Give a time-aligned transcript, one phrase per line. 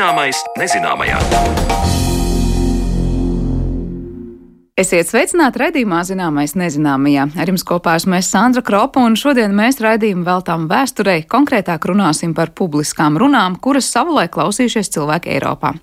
[0.00, 1.18] Zināmais nezināmajā.
[4.80, 7.26] Esiet sveicināti raidījumā Zināmais nezināmajā.
[7.42, 12.30] Ar jums kopā esmu es Sandra Kropa, un šodien mēs raidījumu veltām vēsturei, konkrētāk runāsim
[12.32, 15.74] par publiskām runām, kuras savulaik klausījušies cilvēki Eiropā.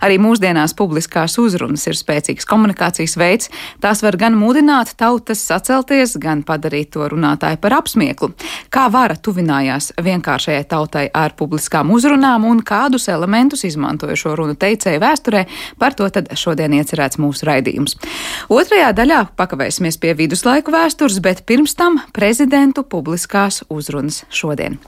[0.00, 3.50] Arī mūsdienās publiskās uzrunas ir spēcīgs komunikācijas veids.
[3.84, 8.30] Tās var gan mudināt tautas sacelties, gan padarīt to runātāju par apsmieklu.
[8.72, 15.04] Kā vara tuvinājās vienkāršajai tautai ar publiskām uzrunām un kādus elementus izmantoja šo runu teicēju
[15.04, 15.44] vēsturē,
[15.76, 18.00] par to tad šodien iecerēts mūsu raidījums.
[18.46, 24.78] Otrajā daļā pakavēsimies pie viduslaiku vēstures, bet pirms tam prezidentu publiskās uzrunas šodien.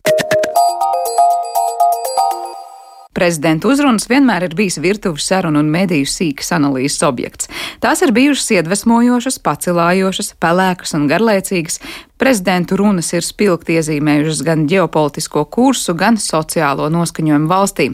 [3.10, 7.48] Prezidenta uzrunas vienmēr ir bijis virtuves sarunu un mediju sīkas analīzes objekts.
[7.82, 11.80] Tās ir bijušas iedvesmojošas, pacelājošas, pelēkas un garlaicīgas.
[12.22, 17.88] Prezidentu runas ir spilgti iezīmējušas gan ģeopolitisko kursu, gan sociālo noskaņojumu valstī.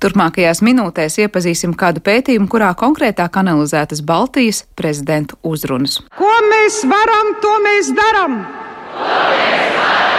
[0.00, 6.00] Turpmākajās minūtēs iepazīsim kādu pētījumu, kurā konkrētāk analizētas Baltijas prezidentu uzrunas.
[6.16, 8.40] Ko mēs varam, to mēs darām!
[9.02, 10.11] Mēs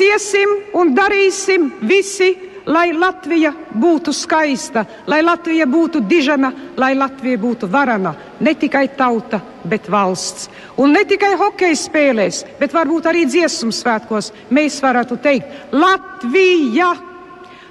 [0.00, 2.34] iesim un darīsim visi,
[2.66, 8.14] lai Latvija būtu skaista, lai Latvija būtu dižana, lai Latvija būtu varana.
[8.40, 10.48] Ne tikai tauta, bet valsts.
[10.76, 16.94] Un ne tikai hokeja spēlēs, bet varbūt arī dziesmu svētkos mēs varētu teikt Latvija!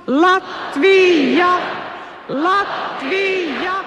[0.08, 1.50] Latvija!
[2.30, 3.83] Latvija!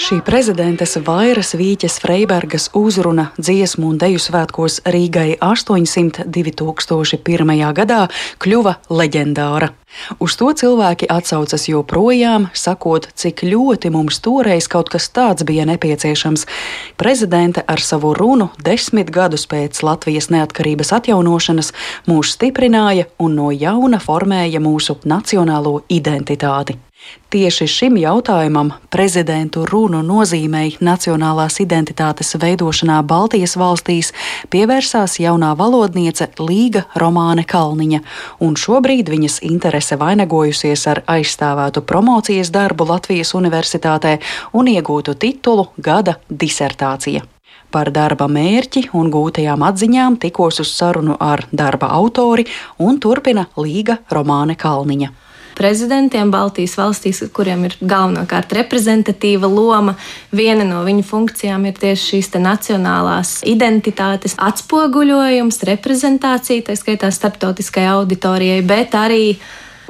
[0.00, 7.52] Šī prezidentes Vairas Vīķes Freibergas uzruna dziesmu un deju svētkos Rīgai 800 2001.
[7.76, 7.98] gadā
[8.40, 9.68] kļuva leģendāra.
[10.16, 16.46] Uz to cilvēki atsaucas joprojām, sakot, cik ļoti mums toreiz kaut kas tāds bija nepieciešams.
[16.96, 21.74] Prezidente ar savu runu desmit gadus pēc Latvijas neatkarības atjaunošanas
[22.08, 26.80] mūs stiprināja un no jauna formēja mūsu nacionālo identitāti.
[27.30, 34.10] Tieši šim jautājumam prezidentu runu nozīmei nacionālās identitātes veidošanā Baltijas valstīs
[34.50, 38.00] pievērsās jaunā valodniece Līga Romāne Kalniņa,
[38.42, 44.18] un šobrīd viņas interese vainagojusies ar aizstāvētu promocijas darbu Latvijas Universitātē
[44.52, 47.22] un iegūtu titulu Gada disertācija.
[47.70, 52.48] Par darba mērķi un gūtajām atziņām tikos uz sarunu ar darba autori
[52.82, 55.29] un turpina Līga Romāne Kalniņa
[55.60, 59.96] prezidentiem Baltijas valstīs, kuriem ir galvenokārt reprezentatīva loma.
[60.32, 68.62] Viena no viņu funkcijām ir tieši šīs nacionālās identitātes atspoguļojums, reprezentācija, tā skaitā starptautiskai auditorijai,
[68.64, 69.24] bet arī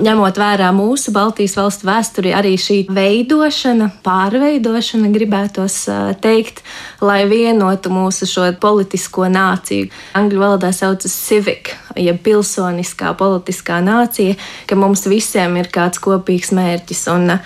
[0.00, 5.76] ņemot vērā mūsu Baltijas valstu vēsturi, arī šī veidošana, pārveidošana, gribētos
[6.24, 6.62] teikt,
[7.04, 9.90] lai vienotu mūsu šo politisko nāciju.
[10.18, 17.06] Angļu valodā saucas civic, jeb pilsoniskā politiskā nācija, ka mums visiem ir kāds kopīgs mērķis.
[17.14, 17.36] Un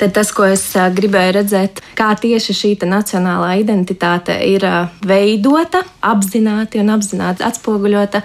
[0.00, 4.66] tad tas, ko es gribēju redzēt, kā tieši šī nacionālā identitāte ir
[5.06, 8.24] veidota, apzināti un apzināti atspoguļota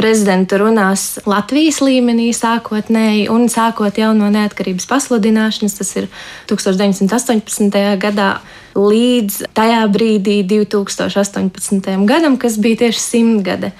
[0.00, 6.06] prezidenta runās Latvijas līmenī sākotnēji un sākot jau no neatkarības pasludināšanas, tas ir
[6.48, 7.76] 1918.
[8.00, 8.30] gadā,
[8.78, 11.90] līdz tajā brīdī 2018.
[12.08, 13.74] gadam, kas bija tieši simtgade.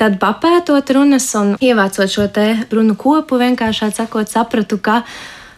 [0.00, 5.02] Tad papētot runas un ievācot šo te runu kopu, vienkārši sakot, sapratu, ka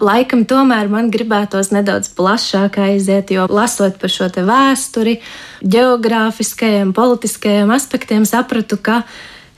[0.05, 5.21] laikam tomēr man gribētos nedaudz plašāk aiziet, jo lasot par šo vēsturi,
[5.65, 9.05] geogrāfiskajiem, politiskajiem aspektiem, sapratu, ka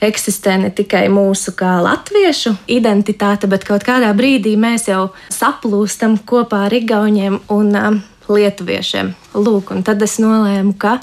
[0.04, 6.66] eksistē ne tikai mūsu kā latviešu identitāte, bet kaut kādā brīdī mēs jau saplūstam kopā
[6.66, 9.14] ar igauniem un um, lietuviešiem.
[9.36, 10.98] Lūk, un tad es nolēmu, ka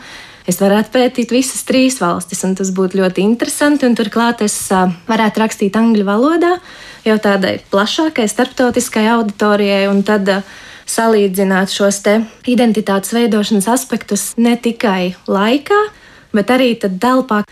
[0.49, 3.89] es varētu pētīt visas trīs valstis, un tas būtu ļoti interesanti.
[3.97, 6.57] Turklāt es uh, varētu rakstīt angļu valodā,
[7.07, 10.45] jau tādai plašākai starptautiskai auditorijai, un tad uh,
[10.89, 12.01] salīdzināt šos
[12.49, 15.79] identitātes veidošanas aspektus ne tikai laikā,
[16.33, 17.43] bet arī telpā.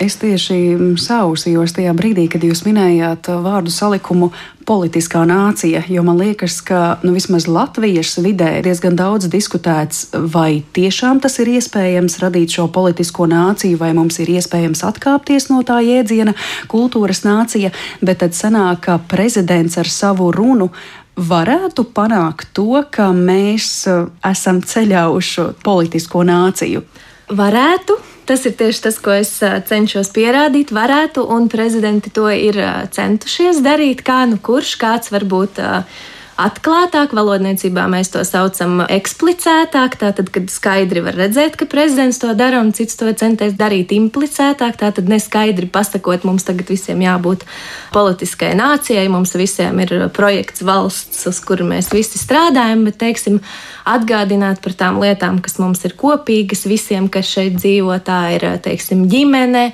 [0.00, 4.30] Es tieši sausījos tajā brīdī, kad jūs minējāt vārdu salikumu
[4.68, 10.62] politiskā nācija, jo man liekas, ka nu, vismaz Latvijas vidē ir diezgan daudz diskutēts, vai
[10.76, 15.80] tiešām tas ir iespējams radīt šo politisko nāciju, vai mums ir iespējams atkāpties no tā
[15.82, 16.36] jēdziena
[16.70, 17.72] kultūras nācija,
[18.04, 20.70] bet tad sanāk, ka prezidents ar savu runu
[21.20, 26.84] varētu panākt to, ka mēs uh, esam ceļā uz šo politisko nāciju.
[27.36, 27.96] Varētu,
[28.30, 30.68] Tas ir tieši tas, ko es cenšos pierādīt.
[30.70, 32.54] Varētu, un prezidenti to ir
[32.94, 34.04] centušies darīt.
[34.06, 35.58] Kā nu kurš, kāds varbūt
[36.40, 42.62] atklātāk, valodniecībā mēs to saucam eksplicētāk, tātad, kad skaidri var redzēt, ka prezidents to dara
[42.64, 47.44] un cits to centies darīt implicētāk, tātad neskaidri pasakot, mums tagad visiem jābūt
[47.94, 53.40] politiskai nācijai, mums visiem ir projekts valsts, uz kuru mēs visi strādājam, bet, teiksim,
[53.88, 59.06] atgādināt par tām lietām, kas mums ir kopīgas visiem, kas šeit dzīvo, tā ir, teiksim,
[59.10, 59.70] ģimene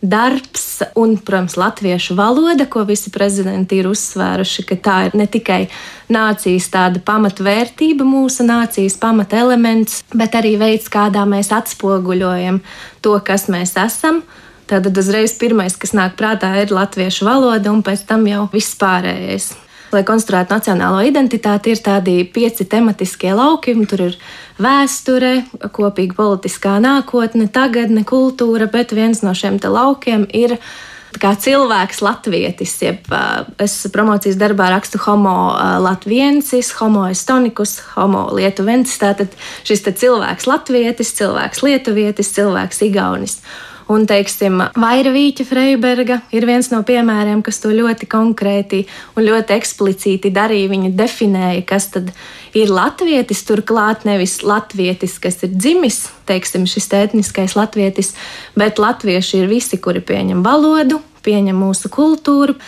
[0.00, 5.64] darbs un, protams, latviešu valoda, ko visi prezidenti ir uzsvēruši, ka tā ir ne tikai
[6.12, 12.62] nācijas tāda pamatvērtība, mūsu nācijas pamatelements, bet arī veids, kādā mēs atspoguļojam
[13.02, 14.22] to, kas mēs esam.
[14.68, 19.54] Tātad uzreiz pirmais, kas nāk prātā, ir latviešu valoda, un pēc tam jau viss pārējais.
[19.88, 23.72] Lai konstruētu nacionālo identitāti, ir tādi pieci tematiskie lauki.
[23.88, 24.18] Tur ir
[24.60, 25.32] vēsture,
[25.72, 30.58] kopīga politiskā nākotne, tagadne, kultūra, bet viens no šiem laukiem ir
[31.16, 32.74] kā cilvēks, latvietis.
[32.82, 33.08] Jeb,
[33.62, 39.00] es promocijas darbā rakstu homo latviensis, homo estonikus, homo lietuvensis.
[39.00, 39.32] Tātad
[39.64, 43.40] šis cilvēks, latvietis, cilvēks, lietuvietis, cilvēks, igaunis.
[43.88, 48.82] Un, teiksim, Vairavīķa Freiberga ir viens no piemēriem, kas to ļoti konkrēti
[49.16, 50.68] un ļoti eksplicīti darīja.
[50.74, 52.10] Viņa definēja, kas tad
[52.58, 58.12] ir latvietis, turklāt nevis latvietis, kas ir dzimis, teiksim, šis etniskais latvietis,
[58.60, 62.58] bet latvieši ir visi, kuri pieņem valodu, pieņem mūsu kultūru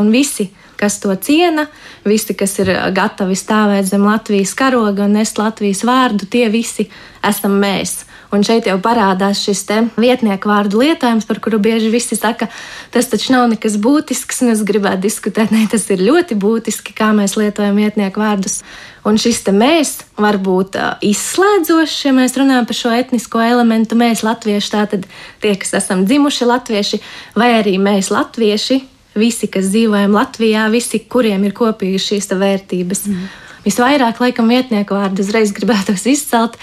[0.00, 0.48] un visi
[0.80, 1.66] kas to ciena,
[2.08, 6.88] visi, kas ir gatavi stāvēt zem Latvijas karoga un nest Latvijas vārdu, tie visi
[7.20, 8.06] esam mēs.
[8.30, 9.64] Un šeit jau parādās šis
[9.98, 12.46] vietnieku vārdu lietojums, par kuru bieži visi saka,
[12.94, 17.10] tas taču nav nekas būtisks, un es gribētu diskutēt, ne, tas ir ļoti būtiski, kā
[17.16, 18.60] mēs lietojam vietnieku vārdus.
[19.06, 23.96] Un šis mēs var būt izslēdzošs, ja mēs runājam par šo etnisko elementu.
[23.98, 25.06] Mēs, latvieši, tātad
[25.40, 27.00] tie, kas esam dzimuši latvieši,
[27.34, 28.82] vai arī mēs, latvieši,
[29.18, 33.06] visi, kas dzīvojam Latvijā, visi, kuriem ir kopīgas šīs vērtības.
[33.08, 33.30] Mm.
[33.64, 36.56] Visvairāk, laikam, vietnieku vārdu uzreiz gribētos izcelt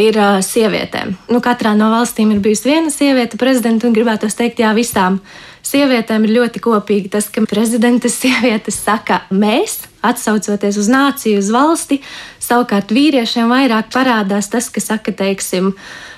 [0.00, 1.14] ir uh, sievietēm.
[1.32, 5.20] Nu, katrā no valstīm ir bijusi viena sieviete prezidenta, un gribētu teikt, jā, visām
[5.66, 12.02] sievietēm ir ļoti kopīgi tas, ka prezidentes sievietes saka mēs, atsaucoties uz nāciju, uz valsti.
[12.48, 15.74] Savukārt vīriešiem vairāk parādās tas, ka saka, teiksim,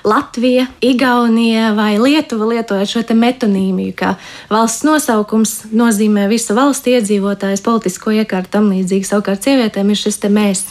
[0.07, 4.13] Latvija, Igaunija vai Lietuva lietojot šo metonīmiju, ka
[4.49, 9.09] valsts nosaukums nozīmē visu valsts iedzīvotājus, politisko iekārtu tam līdzīgi.
[9.11, 10.69] Savukārt sievietēm ir šis te mēs.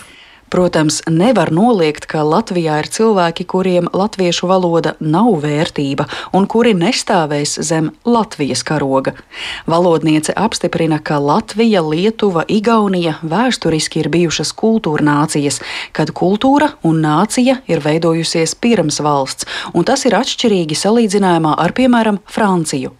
[0.50, 7.55] Protams, nevar noliegt, ka Latvijā ir cilvēki, kuriem latviešu valoda nav vērtība un kuri nestāvēs
[7.69, 9.14] zem Latvijas karoga.
[9.70, 15.61] Valodniece apstiprina, ka Latvija, Lietuva, Igaunija vēsturiski ir bijušas kultūra nācijas,
[15.94, 22.19] kad kultūra un nācija ir veidojusies pirms valsts, un tas ir atšķirīgi salīdzinājumā ar, piemēram,
[22.26, 22.97] Franciju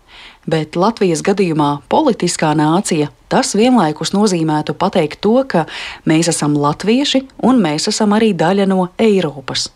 [0.51, 5.67] bet Latvijas gadījumā politiskā nācija tas vienlaikus nozīmētu pateikt to, ka
[6.09, 9.71] mēs esam latvieši un mēs esam arī daļa no Eiropas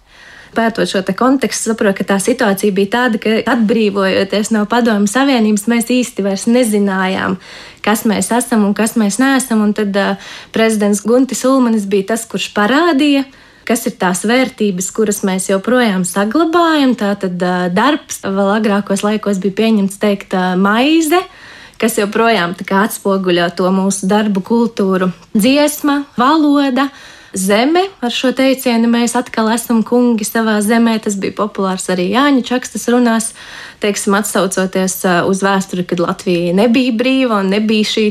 [0.55, 5.91] pētot šo kontekstu, saprotu, ka tā situācija bija tāda, ka atbrīvojoties no Padomju Savienības, mēs
[5.91, 7.35] īsti vairs nezinājām,
[7.83, 9.65] kas mēs esam un kas mēs neesam.
[9.67, 14.90] Un tad uh, prezidents Guntis Ulmanis bija tas, kurš parādīja, uh, kas ir tās vērtības,
[14.94, 16.93] kuras mēs joprojām saglabājam.
[17.00, 17.40] Tātad
[17.75, 21.22] darbs vēl agrākos laikos bija pieņemts teikt maize
[21.81, 26.88] kas joprojām atspoguļo to mūsu darbu kultūru, dziesma, valoda,
[27.35, 27.83] zeme.
[28.01, 30.97] Ar šo teicienu mēs atkal esam kungi savā zemē.
[31.05, 33.33] Tas bija populārs arī Jāņa Čakstas runās,
[33.83, 38.07] teiksim, atsaucoties uh, uz vēsturi, kad Latvija nebija brīva un nebija šī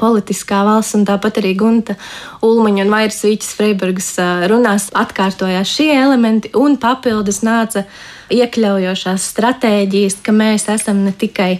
[0.00, 1.98] politiskā valsts, un tāpat arī Gunta
[2.46, 7.84] Ulmaņa un Vairas Vīķis Freibergas uh, runās atkārtojās šie elementi, un papildus nāca
[8.30, 11.58] iekļaujošās stratēģijas, ka mēs esam ne tikai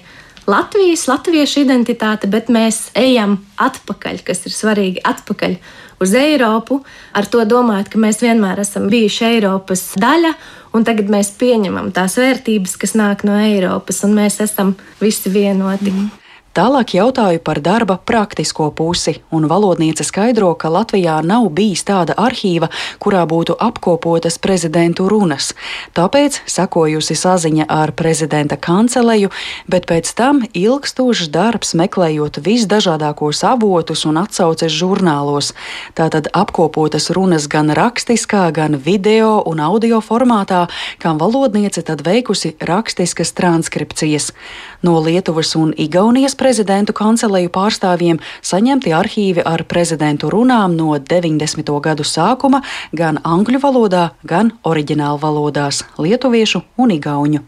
[0.51, 5.59] Latvijas, latviešu identitāte, bet mēs ejam atpakaļ, kas ir svarīgi, atpakaļ
[6.01, 6.81] uz Eiropu,
[7.13, 10.35] ar to domājot, ka mēs vienmēr esam bijuši Eiropas daļa.
[10.77, 15.91] Un tagad mēs pieņemam tās vērtības, kas nāk no Eiropas, un mēs esam visi vienoti.
[15.91, 16.20] Mm.
[16.51, 22.67] Tālāk jautāju par darba praktisko pusi, un valodniece skaidro, ka Latvijā nav bijis tāda arhīva,
[22.99, 25.53] kurā būtu apkopotas prezidentu runas.
[25.95, 29.31] Tāpēc sekojusi saziņa ar prezidenta kanceleju,
[29.71, 35.53] bet pēc tam ilgstošs darbs meklējot visdažādākos avotus un atsauces žurnālos.
[35.95, 40.67] Tātad apkopotas runas gan rakstiskā, gan video un audio formātā,
[40.99, 44.33] kam valodniece tad veikusi rakstiskas transkripcijas.
[44.83, 51.73] No Lietuvas un Igaunijas prezidentu kanceleju pārstāvjiem saņemti arhīvi ar prezidentu runām no 90.
[51.85, 52.63] gadu sākuma
[52.97, 57.43] gan angļu valodā, gan oriģinālu valodās- lietuviešu un igauņu.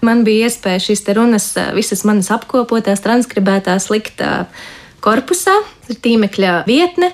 [0.00, 4.22] Man bija iespēja šīs runas, visas manas apkopotās, transkribētās likt
[5.02, 5.56] korpusā,
[5.90, 7.12] ir tīmekļa vietne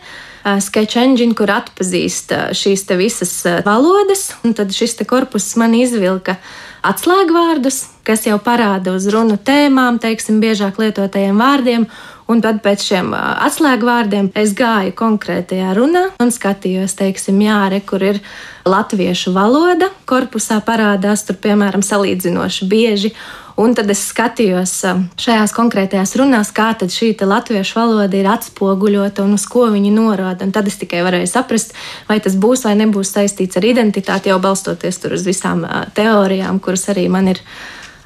[0.61, 4.35] sketch engine, kur atpazīst šīs visas valodas.
[4.45, 6.37] Un tad šis korpus man izvilka
[6.85, 11.87] atslēgvārdus, kas jau parāda uz runu tēmām, teiksim, biežāk lietotajiem vārdiem.
[12.31, 18.01] Un tad pēc šiem atslēgvārdiem es gāju konkrētajā runā un skatījos, teiksim, jā, re, kur
[18.01, 18.21] ir
[18.65, 19.91] latviešu valoda.
[20.09, 23.13] Korpusā parādās tur, piemēram, salīdzinoši bieži.
[23.61, 24.73] Un tad es skatījos
[25.21, 30.49] šajās konkrētajās runās, kā šī latviešu valoda ir atspoguļota un uz ko viņi norāda.
[30.49, 31.77] Un tad es tikai varēju saprast,
[32.09, 35.63] vai tas būs vai nebūs saistīts ar identitāti, jau balstoties uz visām
[35.95, 37.45] teorijām, kuras arī man ir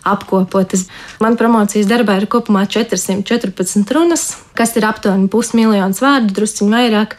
[0.06, 0.86] apkopotas.
[1.22, 7.18] Man promocijas darbā ir kopumā 414 runas, kas ir aptuveni pusmiljons vārdu, drusciņi vairāk.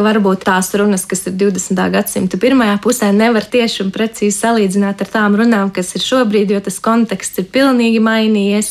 [0.00, 1.76] Varbūt tās runas, kas ir 20.
[1.92, 6.60] gadsimta pirmajā pusē, nevar tieši un precīzi salīdzināt ar tām runām, kas ir šobrīd, jo
[6.64, 8.70] tas konteksts ir pilnīgi mainījies.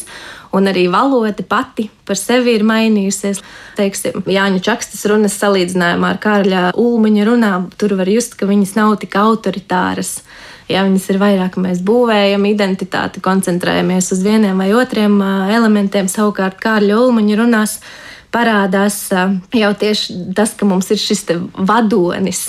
[0.55, 3.43] Un arī valoda pati par sevi ir mainījusies.
[3.77, 8.95] Teiksim, Jāņa Čakstas runas salīdzinājumā ar Kārļa Ulmaņa runām, tur var just, ka viņas nav
[9.03, 10.19] tik autoritāras
[10.69, 15.17] ja viņas ir vairāk, mēs būvējam identitāti, koncentrējamies uz vieniem vai otriem
[15.49, 16.09] elementiem.
[16.11, 17.79] Savukārt Kārļa Ulmaņa runās
[18.33, 21.25] parādās jau tieši tas, ka mums ir šis
[21.57, 22.45] vadonis.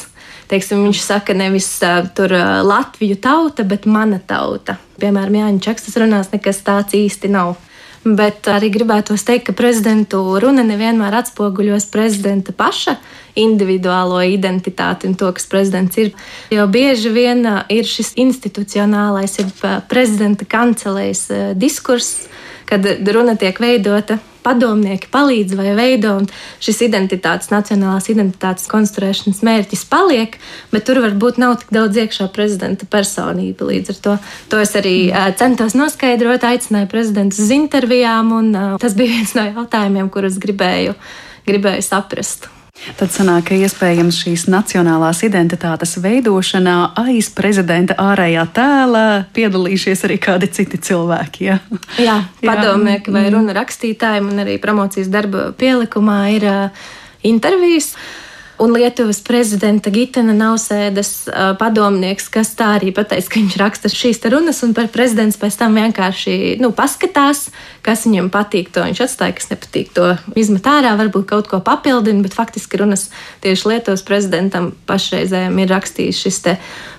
[0.50, 2.32] Teiksim, viņš saka, nevis uh, tur
[2.66, 4.80] Latviju tauta, bet mana tauta.
[4.98, 7.54] Piemēram, Jānis Čakstas runās, nekas tāds īsti nav.
[8.00, 12.94] Bet arī gribētu teikt, ka prezidentu runa nevienmēr atspoguļos prezidenta paša
[13.36, 16.14] individuālo identitāti un to, kas prezidents ir.
[16.48, 19.52] Jo bieži vien ir šis institucionālais, ir
[19.92, 21.26] prezidenta kancelējas
[21.60, 22.24] diskurss,
[22.64, 26.28] kad runa tiek veidota padomnieki palīdz vai veido, un
[26.62, 30.38] šis identitātes, nacionālās identitātes konstruēšanas mērķis paliek,
[30.74, 33.70] bet tur varbūt nav tik daudz iekšā prezidenta personība.
[33.70, 34.16] Līdz ar to,
[34.52, 39.48] to es arī uh, centos noskaidrot, aicināju prezidentu uz intervijām, un tas bija viens no
[39.50, 40.96] jautājumiem, kurus gribēju,
[41.48, 42.50] gribēju saprast.
[42.96, 49.04] Tad sanāk, ka iespējams šīs nacionālās identitātes veidošanā aiz prezidenta ārējā tēla
[49.36, 51.44] piedalījušies arī kādi citi cilvēki.
[51.50, 51.58] Ja?
[52.00, 53.34] Jā, padomnieki vai mm.
[53.36, 56.88] runa rakstītāji, un arī promocijas darba pielikumā ir uh,
[57.28, 57.92] intervijas.
[57.94, 58.29] Uh,
[58.60, 61.12] un Lietuvas prezidenta Gitana Nausēdas
[61.60, 65.78] padomnieks, kas tā arī pateica, ka viņš raksta šīs runas, un par prezidents pēc tam
[65.80, 67.48] vienkārši nu, paskatās,
[67.86, 72.20] kas viņam patīk, to viņš atstāja, kas nepatīk, to izmet ārā, varbūt kaut ko papildina,
[72.26, 73.08] bet faktiski runas
[73.44, 76.44] tieši Lietuvas prezidentam pašreizējiem ir rakstījis šis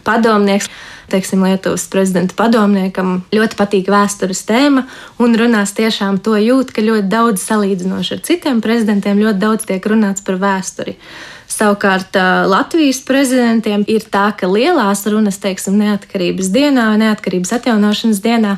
[0.07, 0.71] padomnieks
[1.11, 4.85] teiksim, Lietuvas prezidenta padomniekam ļoti patīk vēstures tēma
[5.21, 9.91] un runās tiešām to jūt, ka ļoti daudz salīdzinoši ar citiem prezidentiem, ļoti daudz tiek
[9.91, 10.95] runāts par vēsturi.
[11.51, 12.15] Savukārt
[12.47, 18.55] Latvijas prezidentiem ir tā, ka lielās runas, teiksim, neatkarības dienā neatkarības atjaunošanas dienā,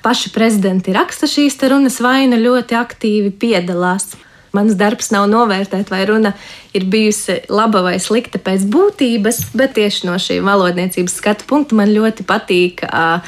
[0.00, 4.14] paši prezidenti raksta šīs runas vai nu ļoti aktīvi piedalās.
[4.56, 6.32] Mans darbs nav novērtēt, vai runa
[6.74, 11.92] ir bijusi laba vai slikta pēc būtības, bet tieši no šī valodniecības skatu punkta man
[11.94, 12.82] ļoti patīk.
[12.88, 13.20] Uh,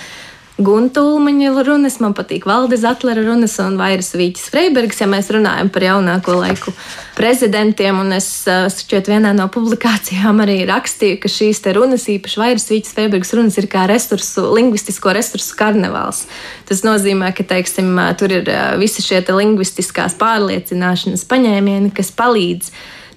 [0.60, 5.86] Guntulmaņa runas, man patīk Valde Zatlera runas un Vairas Vīķis Freibergs, ja mēs runājam par
[5.86, 6.74] jaunāko laiku
[7.16, 7.96] prezidentiem.
[8.02, 12.92] Un es šķiet vienā no publikācijām arī rakstīju, ka šīs te runas, īpaši Vairas Vīķis
[12.98, 16.26] Freibergs runas, ir kā resursu, lingvistisko resursu karnevāls.
[16.68, 22.74] Tas nozīmē, ka, teiksim, tur ir visi šie lingvistiskās pārliecināšanas paņēmieni, kas palīdz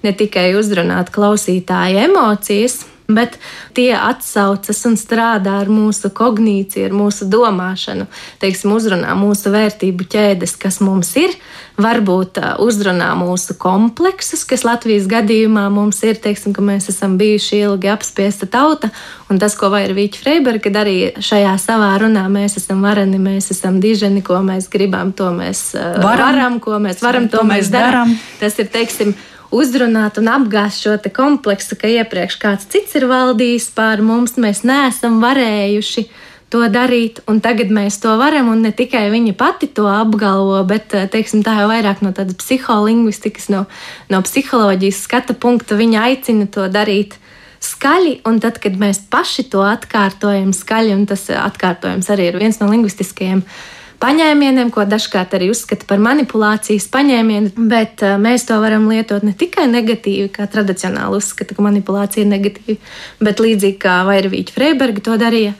[0.08, 3.38] ne tikai uzrunāt klausītāju emocijas, bet
[3.76, 8.08] tie atsaucas un strādā ar mūsu kognīciju, ar mūsu domāšanu,
[8.42, 11.36] teiksim, uzrunā mūsu vērtību ķēdes, kas mums ir,
[11.80, 17.92] varbūt uzrunā mūsu kompleksus, kas Latvijas gadījumā mums ir, teiksim, ka mēs esam bijuši ilgi
[17.92, 18.90] apspiesta tauta,
[19.30, 24.24] un tas, ko Vairvīķa Freiberga darīja šajā savā runā, mēs esam vareni, mēs esam diženi,
[24.26, 28.16] ko mēs gribam, to mēs varam, varam ko mēs varam, to, to mēs darām.
[28.40, 29.14] Tas ir, teiksim,
[29.54, 35.20] uzrunāt un apgāzt šo kompleksu, ka iepriekš kāds cits ir valdījis pār mums, mēs neesam
[35.22, 36.06] varējuši
[36.50, 40.94] to darīt, un tagad mēs to varam, un ne tikai viņa pati to apgalvo, bet
[40.94, 43.64] eh, teiksim, tā jau vairāk no tādas psiholingvistikas, no,
[44.12, 47.18] no psiholoģijas skata punkta viņa aicina to darīt.
[47.66, 52.60] Skaļi, un tad, kad mēs paši to atkārtojam skaļi, un tas atkārtojums arī ir viens
[52.60, 53.56] no lingvistiskajiem uh,
[54.02, 59.32] paņēmieniem, ko dažkārt arī uzskata par manipulācijas paņēmienu, bet uh, mēs to varam lietot ne
[59.36, 62.78] tikai negatīvi, kā tradicionāli uzskata, ka manipulācija ir negatīva,
[63.22, 65.56] bet līdzīgi kā Vairvīķa Freiberga to darīja.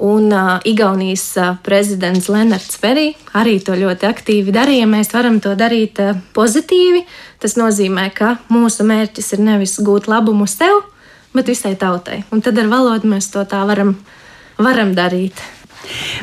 [0.00, 4.86] Un uh, Igaunijas uh, prezidents Lenards Ferī arī to ļoti aktīvi darīja.
[4.88, 7.04] Mēs varam to darīt uh, pozitīvi.
[7.40, 10.86] Tas nozīmē, ka mūsu mērķis ir nevis gūt labumu sev,
[11.36, 12.22] bet visai tautai.
[12.32, 13.92] Un tad ar valodu mēs to tā varam,
[14.56, 15.36] varam darīt.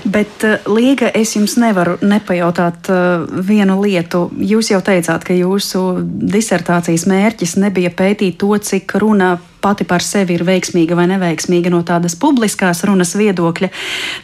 [0.05, 2.89] Bet, Līga, es jums nevaru nepajautāt
[3.47, 4.27] vienu lietu.
[4.37, 10.37] Jūs jau teicāt, ka jūsu disertācijas mērķis nebija pētīt to, cik runa pati par sevi
[10.37, 13.69] ir veiksmīga vai neveiksmīga no tādas publiskās runas viedokļa.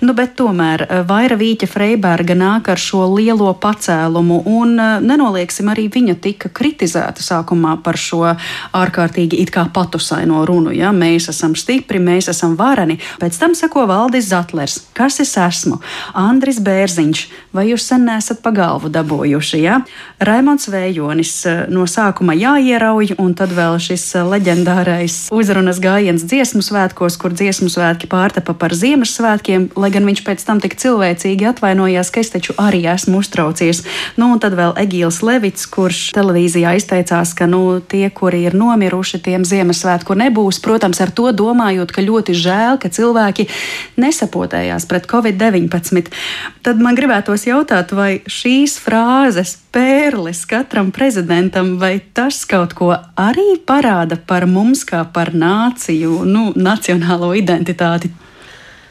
[0.06, 5.72] Nu, bet tomēr eh, Vaira Vīķa Freiberga nāk ar šo lielo pacēlumu, un eh, nenolieksim,
[5.74, 8.22] arī viņa tika kritizēta sākumā par šo
[8.78, 10.74] ārkārtīgi it kā patusaino runu.
[10.76, 10.94] Ja?
[10.96, 13.00] Mēs esam stipri, mēs esam vareni.
[13.22, 14.80] Pēc tam seko Valdis Zatlers.
[14.98, 15.80] Kas es esmu?
[16.18, 17.26] Andris Bērziņš.
[17.54, 19.62] Vai jūs sen nesat pa galvu dabūjuši?
[19.64, 19.82] Ja?
[20.24, 27.16] Raimons Vējonis eh, no sākuma jāierauj, un tad vēl šis leģendārais uzrunas gājiens dziesmu svētkos,
[27.22, 32.24] kur dziesmu svētki pārtapa par Ziemassvētkiem, lai gan viņš pēc tam tik cilvēcīgi atvainojās, ka
[32.24, 33.84] es taču arī esmu uztraucies.
[34.20, 39.22] Nu, un tad vēl Egīls Levits, kurš televīzijā izteicās, ka nu, tie, kuri ir nomiruši,
[39.24, 40.60] tiem Ziemassvētku nebūs.
[40.64, 43.48] Protams, ar to domājot, ka ļoti žēl, ka cilvēki
[44.02, 46.12] nesapotējās pret Covid-19.
[46.64, 53.58] Tad man gribētos jautāt, vai šīs frāzes pērles katram prezidentam, vai tas kaut ko arī
[53.66, 58.12] parāda par mums kā par nāciju, nu, nacionālo identitāti.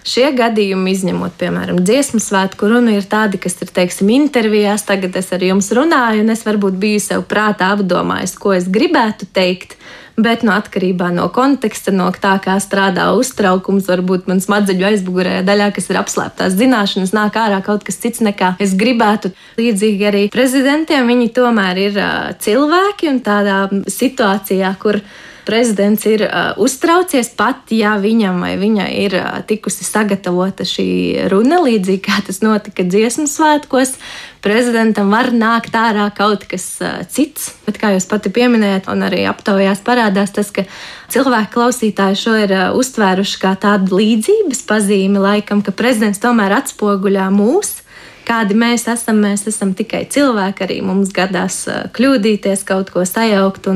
[0.03, 4.83] Šie gadījumi, izņemot, piemēram, dziesmu svētku runu, ir tādi, kas ir, teiksim, intervijās.
[4.89, 9.31] Tagad es ar jums runāju, un es varbūt biju sev prātā apdomājis, ko es gribētu
[9.31, 9.77] teikt.
[10.19, 15.71] Bet no atkarībā no konteksta, no tā, kā strādā uztraukums, varbūt manas smadzeņu aizmugurējā daļā,
[15.73, 19.31] kas ir apslēptās zināšanas, nāk ārā kaut kas cits nekā es gribētu.
[19.57, 22.01] Līdzīgi arī prezidentiem viņi tomēr ir
[22.45, 25.01] cilvēki un tādā situācijā, kur
[25.47, 31.61] prezidents ir uh, uztraucies, pat ja viņam vai viņai ir uh, tikusi sagatavota šī runa,
[31.65, 33.97] līdzīgi kā tas notika dziesmu svētkos.
[34.43, 39.25] Prezidentam var nākt ārā kaut kas uh, cits, bet, kā jūs pati pieminējat, un arī
[39.31, 40.67] aptaujās parādās tas, ka
[41.13, 47.31] cilvēki klausītāji šo ir uh, uztvēruši kā tādu līdzības pazīmi, laikam, ka prezidents tomēr atspoguļā
[47.35, 47.83] mūsu
[48.27, 49.21] kādi mēs esam.
[49.23, 51.63] Mēs esam tikai cilvēki, arī mums gadās
[51.97, 53.69] kļūdīties, kaut ko sajaukt.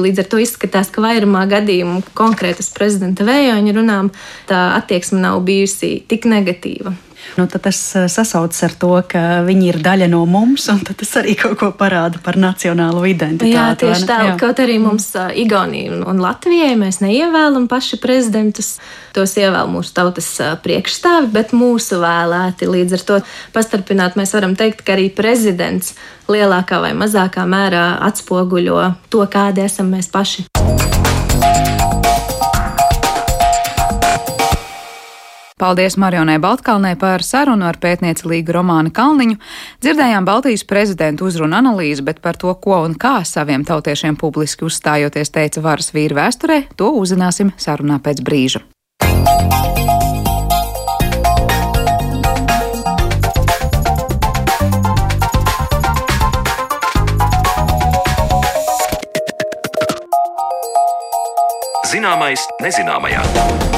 [0.00, 4.10] Līdz ar to izskatās, ka vairumā gadījumu konkrētas prezidenta vējoņa runām
[4.50, 6.94] tā attieksme nav bijusi tik negatīva.
[7.36, 11.36] Nu, tas eh, sasaucas ar to, ka viņi ir daļa no mums, un tas arī
[11.38, 13.54] kaut ko parāda par nacionālo identitāti.
[13.54, 14.18] Jā, tieši tā.
[14.30, 14.36] Jā.
[14.40, 18.74] Kaut arī mums uh, Igaunija un Latvijai mēs neievēlam paši prezidentus,
[19.16, 22.70] tos ievēl mūsu tautas uh, priekšstāvi, bet mūsu vēlēti.
[22.70, 23.20] Līdz ar to
[23.54, 25.94] pastarpināt mēs varam teikt, ka arī prezidents
[26.30, 30.48] lielākā vai mazākā mērā atspoguļo to, kādi esam mēs paši.
[35.60, 39.36] Paldies Marionai Baltkalnē par sarunu ar pētnieci Līgu Romānu Kalniņu.
[39.84, 45.28] Dzirdējām Baltijas prezidentu uzrunu analīzi, bet par to, ko un kā saviem tautiešiem publiski uzstājoties
[45.34, 48.64] teica varas vīri vēsturē, to uzzināsim sarunā pēc brīža.
[61.90, 63.69] Zināmais nezināmajā.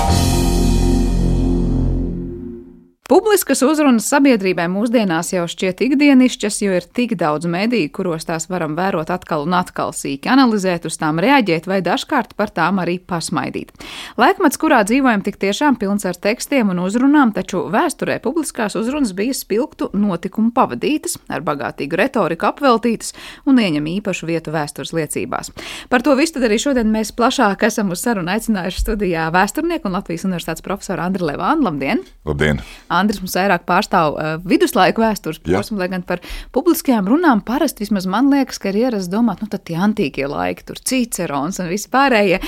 [3.13, 8.73] Publiskas uzrunas sabiedrībai mūsdienās jau šķiet ikdienišķas, jo ir tik daudz mediju, kuros tās varam
[8.73, 13.75] vērot atkal un atkal sīki, analizēt, uz tām reaģēt vai dažkārt par tām arī pasmaidīt.
[14.17, 19.37] Laikmets, kurā dzīvojam, tik tiešām pilns ar tekstiem un uzrunām, taču vēsturē publiskās uzrunas bija
[19.37, 23.13] spilgtu notikumu pavadītas, ar bagātīgu retoriku apveltītas
[23.45, 25.53] un ieņem īpašu vietu vēstures liecībās.
[25.93, 30.25] Par to visu arī šodien mēs plašāk esam uz sarunu aicinājuši studijā vēsturnieku un Latvijas
[30.31, 31.69] universitātes profesoru Andriu Levānu.
[31.69, 32.07] Labdien!
[32.25, 32.65] Labdien!
[33.03, 36.23] Andris mums vairāk pārstāv uh, viduslaiku vēstures posmu, lai gan par
[36.55, 40.67] publiskajām runām parasti vismaz man liekas, ka ir ierasts domāt, nu tad tie antīkie laiki,
[40.69, 42.39] tur Cicerons un visi pārējie.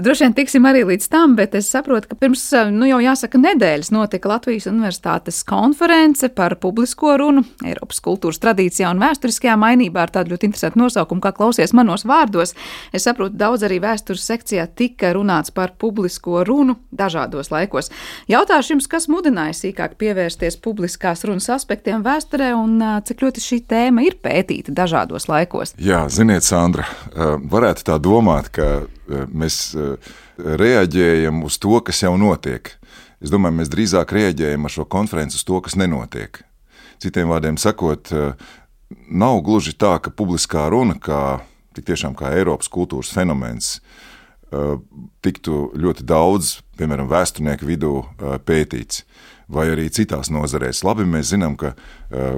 [0.00, 2.42] Droši vien tiksim arī līdz tam, bet es saprotu, ka pirms,
[2.74, 9.02] nu jau jāsaka, nedēļas notika Latvijas Universitātes konference par publisko runu Eiropas kultūras tradīcijā un
[9.02, 12.54] vēsturiskajā mainībā ar tādu ļoti interesantu nosaukumu, kā klausies manos vārdos.
[12.96, 17.90] Es saprotu, daudz arī vēstures sekcijā tika runāts par publisko runu dažādos laikos.
[18.30, 24.04] Jautāšu jums, kas mudināja sīkāk pievērsties publiskās runas aspektiem vēsturē un cik ļoti šī tēma
[24.08, 25.76] ir pētīta dažādos laikos.
[25.78, 28.88] Jā, ziniet, Sandra, varētu tā domāt, ka
[29.28, 29.76] mēs
[30.40, 32.72] reaģējam uz to, kas jau notiek.
[33.20, 36.40] Es domāju, mēs drīzāk reaģējam ar šo konferenci uz to, kas nenotiek.
[37.00, 38.08] Citiem vārdiem sakot,
[39.08, 41.40] nav gluži tā, ka publiskā runa, kā
[41.76, 43.78] tik tiešām kā Eiropas kultūras fenomens,
[45.22, 47.92] tiktu ļoti daudz, piemēram, vēsturnieku vidū
[48.48, 49.04] pētīts
[49.50, 50.84] vai arī citās nozarēs.
[50.86, 52.36] Labi, mēs zinām, ka eh,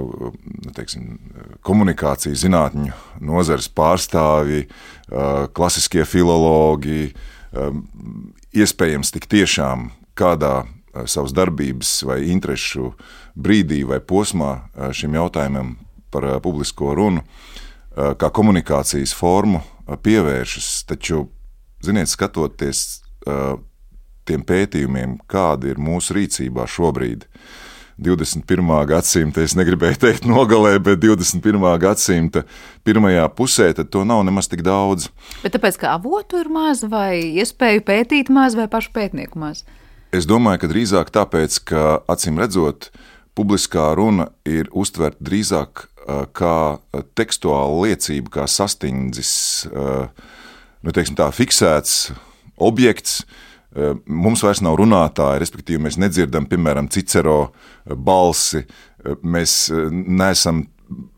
[0.75, 1.17] teiksim,
[1.65, 7.77] komunikācijas zinātņu nozares pārstāvji, eh, klasiskie filologi, eh,
[8.53, 10.63] iespējams tik tiešām kādā
[11.09, 12.91] savas darbības vai interešu
[13.33, 14.51] brīdī vai posmā
[14.93, 15.71] šim jautājumam
[16.13, 17.23] par publisko runu,
[17.97, 20.67] kā komunikācijas formu pievēršas.
[20.85, 21.23] Taču,
[21.81, 23.01] ziniet, skatoties
[24.27, 27.27] tiem pētījumiem, kāda ir mūsu rīcībā šobrīd,
[28.01, 28.71] 21.
[28.89, 31.61] gadsimta, es negribēju teikt nogalē, bet 21.
[31.81, 32.43] gadsimta
[32.87, 35.09] pirmajā pusē, to nav nemaz tik daudz.
[35.43, 39.63] Bet tāpēc, ka avotu ir maz, vai iespēju pētīt maz, vai pašu pētnieku maz?
[40.13, 42.89] Es domāju, ka drīzāk tāpēc, ka acīm redzot,
[43.37, 45.87] publiskā runa ir uztverta drīzāk
[46.37, 46.57] kā
[47.17, 49.33] tekstuāla liecība, kā sastindzis,
[49.73, 52.11] nu, teiksim, tā, fiksēts
[52.61, 53.51] objekts, Eh,
[54.05, 57.53] mums vairs nav runātāji, respektīvi, mēs nedzirdam, piemēram, Cicero
[57.85, 58.63] balsi.
[59.23, 60.67] Mēs neesam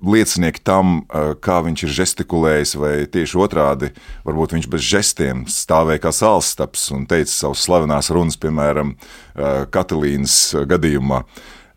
[0.05, 1.01] liecinieki tam,
[1.43, 3.91] kā viņš ir gestikulējis, vai tieši otrādi,
[4.23, 8.95] varbūt viņš bez žestiem stāvēja kā sālstaps un teica savas slavenās runas, piemēram,
[9.75, 10.39] Katalīnas
[10.69, 11.25] gadījumā.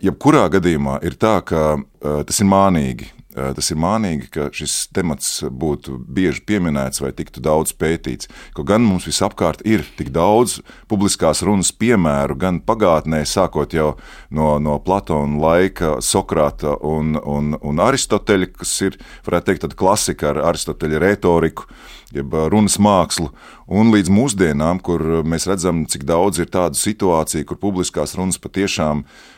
[0.04, 3.10] Jebkurā gadījumā ir tā, ka tas ir mānīgi
[3.57, 8.31] tas ir mānīgi, ka šis temats būtu bieži pieminēts vai tiktu daudz pētīts.
[8.57, 10.59] Kaut gan mums visapkārt ir tik daudz
[10.90, 13.92] publiskās runas piemēru, gan pagātnē, sākot jau
[14.31, 18.98] no, no Platona laika, Sokrāta un, un, un Aristoteļa, kas ir,
[19.29, 21.68] varētu teikt, klasika ar Aristoteļa retoriku,
[22.14, 23.31] jeb runas mākslu,
[23.68, 29.05] un līdz mūsdienām, kur mēs redzam, cik daudz ir tādu situāciju, kur publiskās runas patiešām
[29.05, 29.38] ir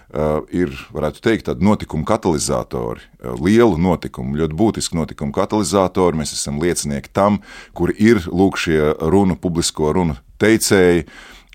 [0.51, 6.19] ir, varētu teikt, tādi notikuma katalizatori, uh, lielu notikumu, ļoti būtisku notikumu katalizatori.
[6.19, 7.41] Mēs esam liecinieki tam,
[7.77, 11.07] kur ir lūk šie runu, publisko runu teicēji.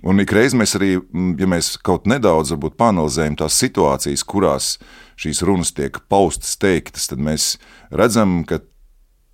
[0.05, 4.75] Un ikreiz mēs arī, mm, ja mēs kaut nedaudz panelizējam tās situācijas, kurās
[5.17, 7.55] šīs runas tiek paustas, teiktas, tad mēs
[7.89, 8.61] redzam, ka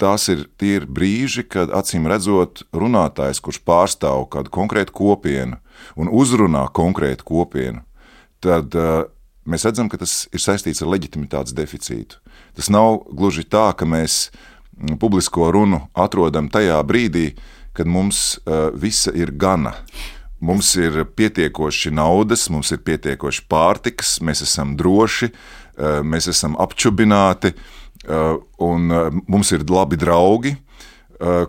[0.02, 5.60] tās ir tie ir brīži, kad acīm redzot, runātājs, kurš pārstāv kādu konkrētu kopienu
[6.00, 7.84] un uzrunā konkrētu kopienu,
[8.44, 9.04] tad uh,
[9.50, 12.22] mēs redzam, ka tas ir saistīts ar leģitimitātes deficītu.
[12.58, 17.32] Tas nav gluži tā, ka mēs mm, publisko runu atrodam tajā brīdī,
[17.78, 19.76] kad mums uh, visa ir gana.
[20.42, 27.54] Mums ir pietiekoši naudas, mums ir pietiekoši pārtikas, mēs esam droši, uh, mēs esam apčubināti,
[27.54, 28.90] uh, un
[29.30, 30.58] mums ir labi draugi.
[30.58, 30.71] Eh,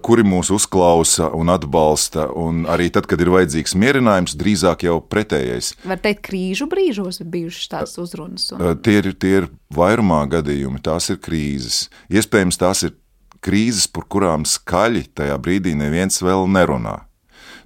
[0.05, 2.27] kuri mūs uzklausa un atbalsta.
[2.39, 5.73] Un arī tad, kad ir vajadzīgs mierinājums, drīzāk jau pretējais.
[5.89, 8.51] Var teikt, krīžu brīžos ir bijušas tādas uzrunas.
[8.53, 8.61] Un...
[8.63, 11.87] Eh, tie, ir, tie ir vairumā gadījumi, tās ir krīzes.
[12.13, 12.97] Iespējams, tās ir
[13.43, 17.01] krīzes, par kurām skaļi tajā brīdī neviens vēl nerunā.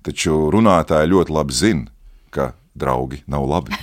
[0.07, 1.91] Taču runātāji ļoti labi zina,
[2.31, 3.75] ka draugi nav labi.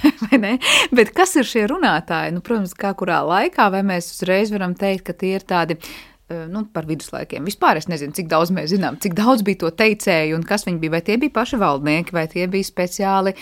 [0.97, 2.37] Bet kas ir šie runātāji?
[2.37, 6.12] Nu, protams, kā kurā laikā, vai mēs uzreiz varam teikt, ka tie ir tādi Eh,
[6.51, 7.45] nu, par viduslaikiem.
[7.47, 10.81] Vispār es nezinu, cik daudz mēs zinām, cik daudz bija to teicēju un kas viņi
[10.81, 10.95] bija.
[10.97, 13.35] Vai tie bija paši valdnieki, vai tie bija speciāli,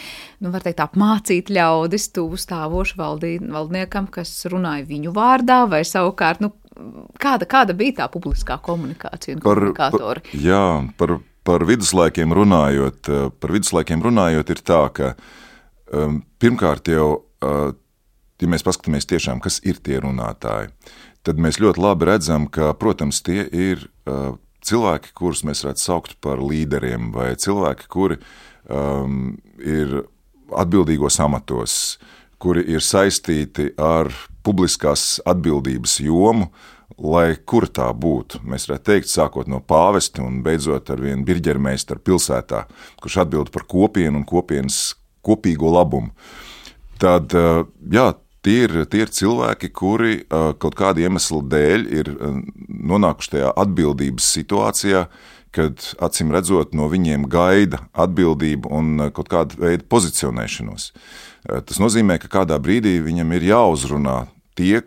[0.43, 6.43] nu, var teikt, apmācīti ļaudis, tuvu stāvoši valdī, valdniekam, kas runāja viņu vārdā, vai savukārt,
[6.43, 6.53] nu,
[7.21, 10.23] kāda, kāda bija tā publiskā komunikācija un par, komunikātori?
[10.27, 10.63] Par, jā,
[10.99, 15.13] par, par viduslaikiem runājot, eh, par viduslaikiem runājot ir tā, ka
[15.91, 17.07] um, pirmkārt jau,
[17.43, 17.71] uh,
[18.41, 20.71] ja mēs paskatāmies tiešām, kas ir tie runātāji,
[21.27, 24.33] tad mēs ļoti labi redzam, ka, protams, tie ir uh,
[24.65, 28.19] cilvēki, kurus mēs varētu saukt par līderiem, vai cilvēki, kuri
[28.69, 30.01] um, ir
[30.51, 31.75] atbildīgos amatos,
[32.41, 34.09] kuri ir saistīti ar
[34.45, 36.49] publiskās atbildības jomu,
[37.01, 38.41] lai kur tā būtu.
[38.45, 42.65] Mēs varētu teikt, sākot no pāvesta un beidzot ar vienu birģermeistaru pilsētā,
[43.01, 44.91] kurš atbild par kopienu un kopienas
[45.25, 46.11] kopīgo labumu.
[47.01, 52.07] Tad, uh, jā, Tie ir, tie ir cilvēki, kuri kaut kāda iemesla dēļ ir
[52.89, 55.03] nonākuši tajā atbildības situācijā,
[55.53, 60.87] kad acīm redzot, no viņiem gaida atbildību un kaut kādu veidu pozicionēšanos.
[61.67, 64.17] Tas nozīmē, ka kādā brīdī viņam ir jāuzrunā
[64.57, 64.81] tie,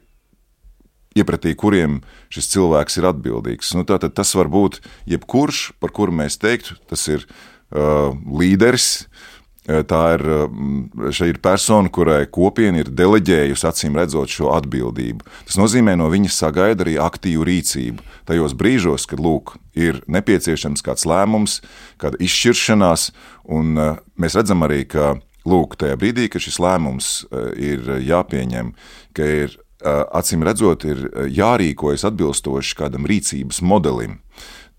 [1.14, 2.00] iepratī kuriem
[2.34, 3.70] šis cilvēks ir atbildīgs.
[3.78, 9.33] Nu, tātad tas var būt jebkurš, par kuru mēs teiktu, tas ir uh, līderis, uh,
[9.64, 15.24] tā ir, mm, ir persona, kurai kopiena ir deleģējusi acīm redzot šo atbildību.
[15.48, 18.04] Tas nozīmē, no viņas sagaida arī aktīvu rīcību.
[18.28, 21.62] Tajos brīžos, kad lūk, ir nepieciešams kāds lēmums,
[21.96, 23.10] kāda izšķiršanās,
[23.48, 25.14] un eh, mēs redzam arī, ka
[25.48, 28.74] lūk, tajā brīdī, kad šis lēmums eh, ir jāpieņem,
[29.16, 34.14] ka ir acīm redzot, ir jārīkojas atbilstoši kādam rīcības modelim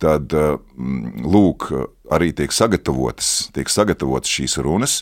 [0.02, 1.70] tad lūk,
[2.14, 5.00] arī tiek sagatavotas, tiek sagatavotas šīs runas.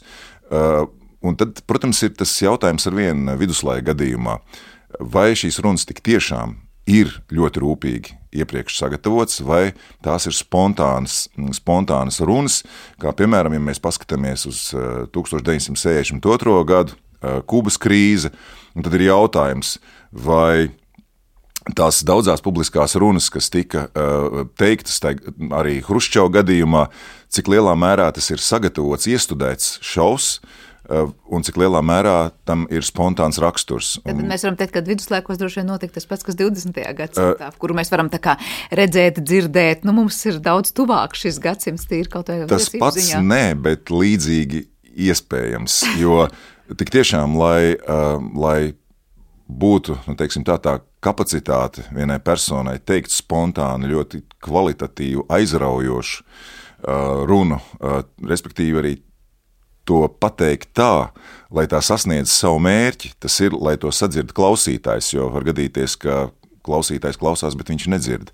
[0.53, 0.85] Uh,
[1.23, 4.37] un tad, protams, ir tas jautājums ar vienu viduslaika gadījumā,
[4.99, 6.57] vai šīs runas tik tiešām
[6.89, 9.71] ir ļoti rūpīgi iepriekš sagatavots, vai
[10.03, 12.61] tās ir spontānas, spontānas runas,
[12.99, 14.65] kā piemēram, ja mēs paskatāmies uz
[15.15, 16.57] 1962.
[16.67, 16.99] gadu,
[17.47, 18.33] Kubas krīze,
[18.75, 19.77] tad ir jautājums,
[20.11, 20.73] vai
[21.71, 24.99] tās daudzās publiskās runas, kas tika uh, teiktas
[25.55, 26.87] arī Hruščova gadījumā,
[27.33, 30.43] cik lielā mērā tas ir sagatavots, iestudēts šausmas.
[30.83, 33.93] Uh, un cik lielā mērā tam ir spontāns raksturs.
[34.03, 36.75] Tad mēs varam teikt, ka viduslaikos droši vien notika tas pats, kas 20.
[36.97, 39.87] gadsimtā, uh, kuru mēs varam redzēt, dzirdēt.
[39.87, 42.51] Nu, mums ir daudz tuvāk šis gadsimts, tīri kaut kādā veidā.
[42.51, 43.23] Tas pats ziņā.
[43.23, 44.65] nē, bet līdzīgi
[45.07, 45.79] iespējams.
[46.03, 46.27] Jo
[46.75, 48.73] tik tiešām, lai, uh, lai
[49.47, 57.59] būtu nu, teiksim, tā, tā kapacitāte vienai personai teikt spontāni, ļoti kvalitatīvu, aizraujošu uh, runu,
[57.59, 58.93] uh, respektīvi arī
[59.87, 61.11] to pateikt tā,
[61.51, 63.13] lai tā sasniedz savu mērķi.
[63.19, 66.29] Tas ir, lai to sadzird klausītājs, jo var gadīties, ka
[66.63, 68.31] klausītājs klausās, bet viņš nedzird.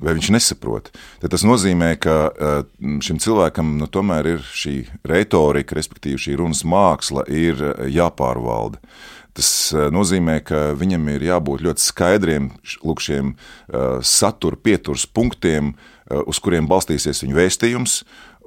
[0.00, 0.88] Vai viņš nesaprot?
[1.20, 2.60] Tad tas nozīmē, ka uh,
[3.04, 4.74] šim cilvēkam nu, tomēr ir šī
[5.06, 8.80] retorika, respektīvi šī runas māksla, ir uh, jāpārvalda.
[9.36, 12.50] Tas eh, nozīmē, ka viņam ir jābūt ļoti skaidriem
[12.86, 18.00] lūk, šiem uh, satura pieturas punktiem, uh, uz kuriem balstīsies viņa vēstījums,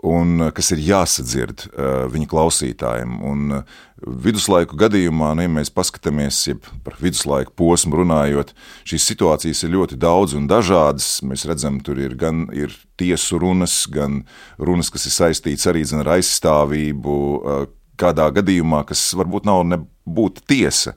[0.03, 3.15] un kas ir jāsadzird uh, viņa klausītājiem.
[3.23, 8.51] Un, uh, viduslaiku gadījumā, nu, ja mēs paskatāmies ja par viduslaiku posmu runājot,
[8.89, 11.21] šīs situācijas ir ļoti daudz un dažādas.
[11.23, 14.25] Mēs redzam, tur ir gan ir tiesu runas, gan
[14.59, 17.15] runas, kas ir saistītas arī ar aizstāvību.
[17.39, 17.63] Uh,
[17.99, 19.61] kādā gadījumā, kas varbūt nav
[20.07, 20.95] nebūtu tiesa.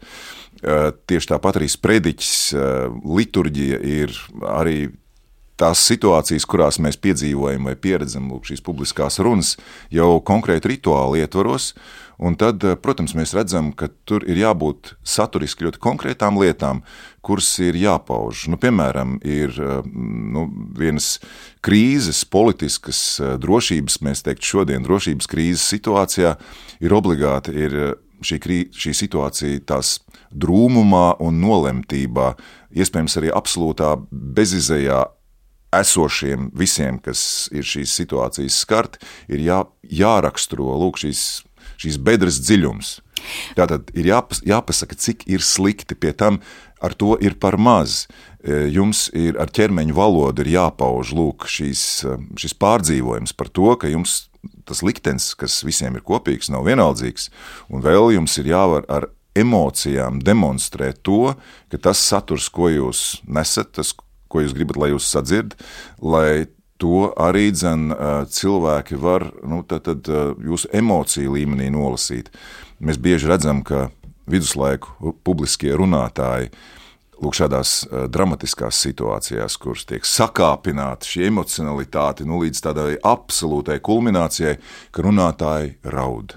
[0.63, 2.37] Tieši tāpat arī sprediķis,
[3.05, 4.15] liturģija ir
[4.49, 4.79] arī
[5.57, 9.55] tās situācijas, kurās mēs piedzīvojam vai pieredzam lūk, šīs publiskās runas,
[9.93, 11.73] jau konkrēti rituāli ietvaros.
[12.17, 16.81] Un tad, protams, mēs redzam, ka tur ir jābūt saturiski ļoti konkrētām lietām,
[17.21, 18.47] kuras ir jāpauž.
[18.49, 19.53] Nu, piemēram, ir
[19.85, 20.47] nu,
[20.79, 21.19] vienas
[21.65, 23.03] krīzes, politiskas
[23.43, 26.39] drošības, mēs teiktu, šodien drošības krīzes situācijā
[26.81, 27.79] ir obligāti ir
[28.25, 29.97] šī, krī, šī situācija tās
[30.33, 32.33] drūmumā un nolemtībā,
[32.77, 35.05] iespējams, arī absolūtā bezizējā
[35.77, 41.25] esošiem visiem, kas ir šīs situācijas skarti, ir jā, jāraksturo lūk, šīs,
[41.83, 43.01] šīs bedres dziļums.
[43.59, 46.41] Tātad ir jāpas, jāpasaka, cik ir slikti pie tam,
[46.85, 48.05] ar to ir par maz.
[48.45, 53.91] E, jums ir ar ķermeņa valodu jāpauž lūk, šīs, e, šis pārdzīvojums par to, ka
[53.91, 54.27] jums
[54.69, 57.31] tas liktenis, kas visiem ir kopīgs, nav vienaldzīgs,
[57.73, 61.35] un vēl jums ir jāvar ar emocijām demonstrēt to,
[61.71, 63.93] ka tas saturs, ko jūs nesat, tas,
[64.33, 65.57] ko jūs gribat, lai jūs sadzird,
[66.01, 66.47] lai
[66.81, 67.91] to arī dzen,
[68.33, 70.09] cilvēki var nu, tad, tad,
[70.45, 72.29] jūsu emociju līmenī nolasīt.
[72.81, 73.89] Mēs bieži redzam, ka
[74.29, 76.51] viduslaiku publiskie runātāji
[77.23, 77.77] lūk, šādās
[78.13, 84.59] dramatiskās situācijās, kuras tiek sakāpināta šī emocionalitāte nu, līdz tādai absolūtai kulminācijai,
[84.93, 86.37] ka runātāji raud.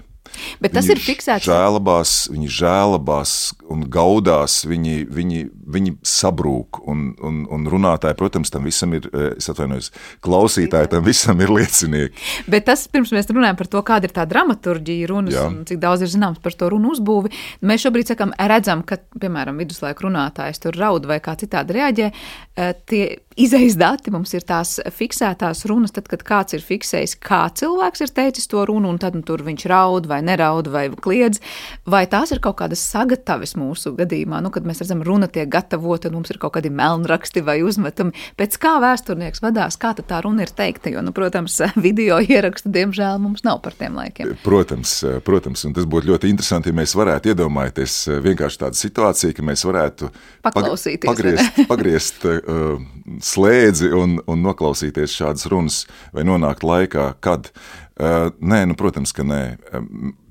[0.62, 1.48] Bet tas viņi ir fiksēts.
[1.48, 3.32] Žēlabās, viņi žēlabās
[3.70, 6.82] un gaudās, viņi, viņi, viņi sabrūk.
[6.90, 9.92] Un, un, un runātāji, protams, tam visam ir, eh, es atvainojos,
[10.26, 12.26] klausītāji tam visam ir liecinieki.
[12.50, 15.46] Bet tas, pirms mēs runājam par to, kāda ir tā dramaturģija runas Jā.
[15.48, 19.60] un cik daudz ir zināms par to runu uzbūvi, mēs šobrīd sakam, redzam, ka, piemēram,
[19.62, 22.12] viduslaiku runātājs tur raud vai kā citādi reaģē.
[22.60, 23.04] Eh, tie
[23.40, 28.10] Izejas dati mums ir tās fiksētās runas, tad, kad kāds ir fiksējis, kā cilvēks ir
[28.12, 31.40] teicis to runu, un tad nu, tur viņš raud vai neraud vai kliedz.
[31.88, 36.08] Vai tās ir kaut kādas sagatavis mūsu gadījumā, nu, kad mēs redzam, runa tiek gatavota,
[36.10, 38.14] un mums ir kaut kādi melnraksti vai uzmetumi.
[38.40, 43.20] Pēc kā vēsturnieks vadās, kā tā runa ir teikta, jo, nu, protams, video ierakstu, diemžēl,
[43.22, 44.34] mums nav par tiem laikiem.
[44.44, 44.96] Protams,
[45.26, 49.66] protams, un tas būtu ļoti interesanti, ja mēs varētu iedomāties vienkārši tādu situāciju, ka mēs
[49.68, 50.10] varētu
[50.46, 52.80] paklausīties, pagriezt, pagriezt uh,
[53.24, 55.84] slēdzi un, un noklausīties šādas runas,
[56.16, 57.52] vai nonākt laikā, kad.
[58.00, 59.42] Uh, nē, nu, protams, ka nē.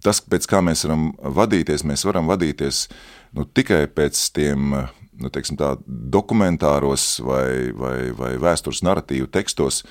[0.06, 1.10] Tas, pēc kā mēs varam
[1.40, 2.86] vadīties, mēs varam vadīties
[3.38, 4.72] nu, tikai pēc tiem
[5.20, 9.84] nu, teiksim, tā, dokumentāros vai, vai, vai vēstures narratīvu tekstos.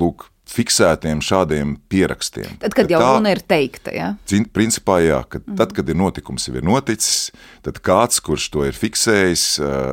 [0.00, 2.56] Lūk, fiksētiem šādiem pierakstiem.
[2.62, 4.08] Tad, kad, jau tā, runa ir teikta, jā?
[4.54, 5.58] Principā, jā, kad, mm.
[5.60, 7.30] tad, kad ir notikums jau ir noticis,
[7.66, 9.44] tad kāds, kurš to ir fiksējis,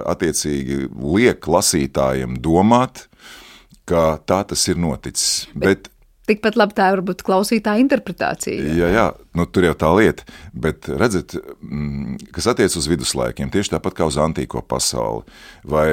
[0.09, 3.05] attiecīgi liek lasītājiem domāt,
[3.87, 5.45] ka tā tas ir noticis.
[5.53, 5.91] Bet, Bet
[6.27, 8.75] Tikpat labi tā var būt klausītāja interpretācija.
[8.75, 10.27] Jā, jā, nu, tur jau tā lieta.
[10.51, 15.23] Bet, redziet, mm, kas attiecas uz viduslaikiem, tieši tāpat kā uz antīko pasauli,
[15.63, 15.89] vai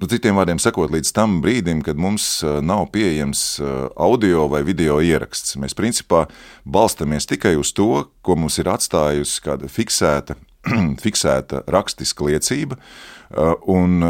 [0.00, 4.62] Nu, citiem vārdiem sakot, līdz tam brīdim, kad mums uh, nav pieejams uh, audio vai
[4.64, 6.22] video ieraksts, mēs principā
[6.64, 10.38] balstamies tikai uz to, ko mums ir atstājusi kāda fiksēta
[11.04, 12.80] fiksēta rakstiska liecība.
[13.70, 14.02] Un,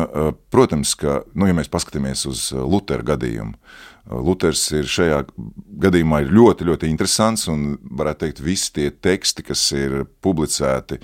[0.48, 3.52] protams, ka, nu, ja mēs paskatāmies uz Lutera gadījumu,
[4.10, 5.20] Luters ir šajā
[5.84, 10.98] gadījumā ir ļoti, ļoti interesants un, varētu teikt, visi tie teksti, kas ir publicēti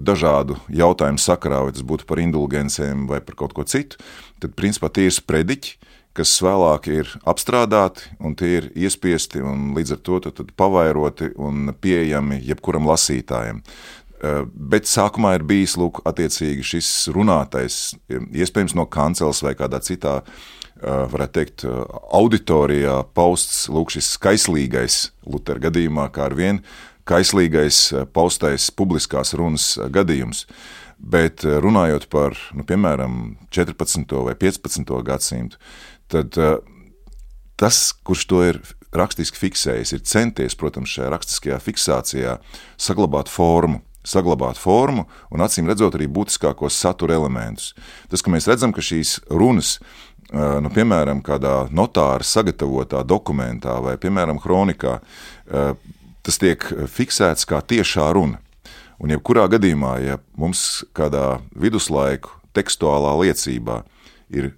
[0.00, 4.00] dažādu jautājumu sakarā, vai tas būtu par indulgencēm vai par kaut ko citu,
[4.40, 5.76] tad, principā, tie ir sprediķi,
[6.16, 11.30] kas vēlāk ir apstrādāti un tie ir iespiesti un līdz ar to tad, tad pavairoti
[11.38, 13.62] un pieejami jebkuram lasītājam.
[14.20, 21.06] Eh, bet sākumā ir bijis lūk, šis runātais, iespējams, no kanceles vai kādā citā, eh,
[21.08, 26.60] varētu teikt, eh, auditorijā pausts lūk, šis kaislīgais, Lutera gadījumā, kā ar vienu
[27.06, 30.44] kaislīgais paustais publiskās runas gadījums.
[31.00, 34.22] Bet runājot par, nu, piemēram, 14.
[34.22, 35.02] vai 15.
[35.02, 35.56] gadsimtu,
[36.08, 36.36] tad
[37.56, 38.60] tas, kurš to ir
[38.92, 42.38] rakstiski fiksējis, ir centies, protams, šajā rakstiskajā fiksācijā
[42.76, 47.74] saglabāt formu saglabāt formu un, acīm redzot, arī būtiskākos satura elementus.
[48.10, 49.78] Tas, ka mēs redzam, ka šīs runas,
[50.32, 54.98] nu, piemēram, kādā notāra sagatavotā dokumentā vai, piemēram, kronikā,
[56.22, 58.40] tas tiek fiksēts kā tiešā runa.
[59.00, 63.80] Un, jebkurā gadījumā, ja mums kādā viduslaiku tekstuālā liecībā
[64.36, 64.52] ir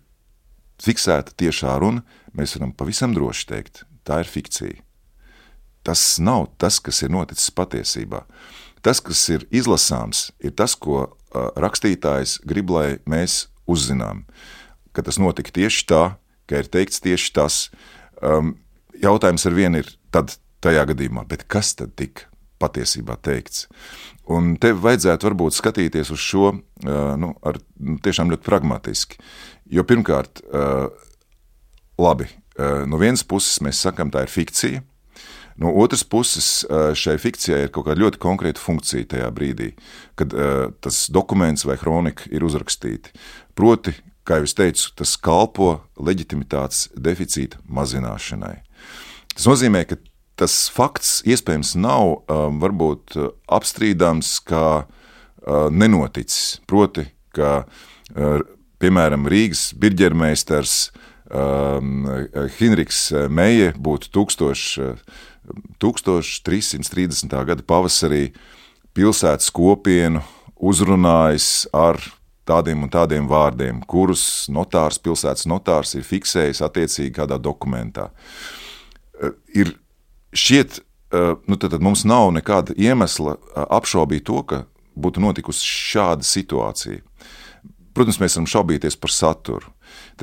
[0.82, 2.02] fiksēta tiešā runa,
[2.34, 4.80] mēs varam pavisam droši teikt, tā ir fikcija.
[5.86, 8.22] Tas nav tas, kas ir noticis patiesībā.
[8.82, 14.24] Tas, kas ir izlasāms, ir tas, ko rakstītājs grib, lai mēs uzzinām.
[14.92, 16.02] Ka tas notika tieši tā,
[16.50, 17.62] ka ir teikts tieši tas.
[18.20, 18.56] Um,
[19.02, 22.28] jautājums ar vienu ir tad, tajā gadījumā, bet kas tad tika
[22.62, 23.66] patiesībā teikts?
[24.30, 26.60] Un te vajadzētu varbūt skatīties uz šo uh,
[27.18, 29.18] nu, ar, nu, tiešām ļoti pragmatiski.
[29.72, 30.92] Jo pirmkārt, uh,
[32.02, 34.84] labi, uh, no vienas puses mēs sakām, tā ir fikcija,
[35.60, 36.64] No otras puses,
[36.96, 39.72] šai fikcijai ir kaut kāda ļoti konkrēta funkcija tajā brīdī,
[40.18, 43.12] kad uh, tas dokuments vai kronika ir uzrakstīti.
[43.58, 48.56] Proti, kā jau es teicu, tas kalpo leģitimitātes deficīta mazināšanai.
[49.34, 49.98] Tas nozīmē, ka
[50.40, 53.16] tas fakts iespējams nav um, varbūt
[53.52, 56.60] apstrīdams kā uh, nenoticis.
[56.70, 58.38] Proti, ka uh,
[58.82, 60.76] piemēram Rīgas birģermeistars
[61.30, 62.06] um,
[62.58, 64.96] Hinriks Meije būtu 1000
[65.82, 67.36] 1330.
[67.46, 68.32] gada pavasarī
[68.96, 70.22] pilsētas kopienu
[70.62, 71.98] uzrunājis ar
[72.48, 78.10] tādiem un tādiem vārdiem, kurus notārs, pilsētas notārs ir fiksējis attiecīgi kādā dokumentā.
[79.22, 79.74] Eh, ir
[80.34, 80.80] šķiet,
[81.12, 84.64] eh, nu tad, mums nav nekāda iemesla eh, apšaubīt to, ka
[84.98, 87.00] būtu notikusi šāda situācija.
[87.92, 89.72] Protams, mēs varam šaubīties par saturu,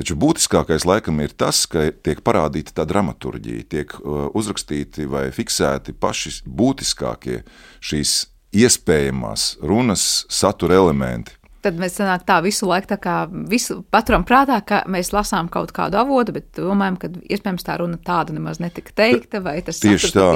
[0.00, 5.92] Taču būtiskākais laikam ir tas, ka tiek parādīta tā dramaturģija, tiek uh, uzrakstīti vai fiksēti
[5.92, 7.42] paši būtiskākie
[7.84, 8.14] šīs
[8.56, 13.14] iespējamās runas satura elementi tad mēs sanāk tā visu laiku tā
[13.48, 18.00] visu paturam prātā, ka mēs lasām kaut kādu avotu, bet domājam, ka iespējams tā runa
[18.04, 20.28] tāda nemaz netika teikta, vai tas tieši tā.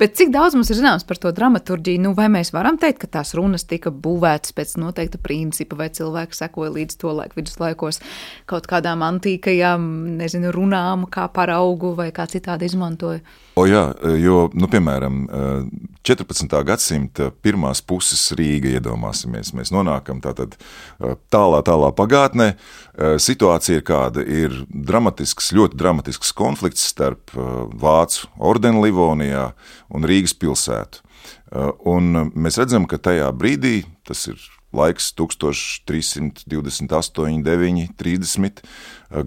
[0.00, 3.12] Bet cik daudz mums ir zināms par to dramaturģiju, nu vai mēs varam teikt, ka
[3.18, 8.02] tās runas tika būvētas pēc noteikta principa, vai cilvēki sekoja līdz to laiku viduslaikos
[8.50, 9.88] kaut kādām antīkajām,
[10.20, 13.22] nezinu, runām, kā paraugu vai kā citādi izmantoja?
[13.54, 13.84] O jā,
[14.18, 15.28] jo, nu, piemēram,
[16.02, 16.50] 14.
[16.66, 20.56] gadsimta pirmās puses Rīga iedomāsimies, mēs nonākam tātad
[21.30, 22.56] tālā, tālā pagātnē.
[22.98, 29.54] Situācija ir kāda, ir dramatisks, ļoti dramatisks konflikts starp Vācu ordeni Livonijā
[29.94, 31.06] un Rīgas pilsētu.
[31.86, 34.42] Un mēs redzam, ka tajā brīdī, tas ir
[34.74, 36.42] laiks 1328,
[37.46, 38.66] 9, 30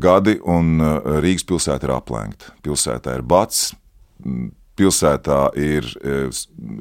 [0.03, 0.83] gadi, un
[1.23, 2.51] Rīgas pilsēta ir aplenkta.
[2.67, 3.71] Pilsētā ir bats,
[4.77, 6.17] pilsētā ir, e,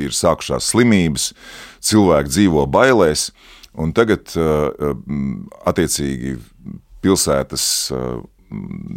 [0.04, 1.30] ir sākušās slimības,
[1.84, 3.30] cilvēki dzīvo bailēs,
[3.76, 4.92] un tagad e, e,
[5.68, 6.36] attiecīgi
[7.04, 7.66] pilsētas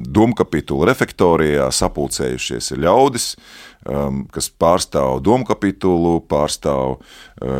[0.09, 3.27] domkapitula refektorijā sapulcējušies ļaudis,
[4.33, 6.97] kas pārstāv domkapitulu, pārstāv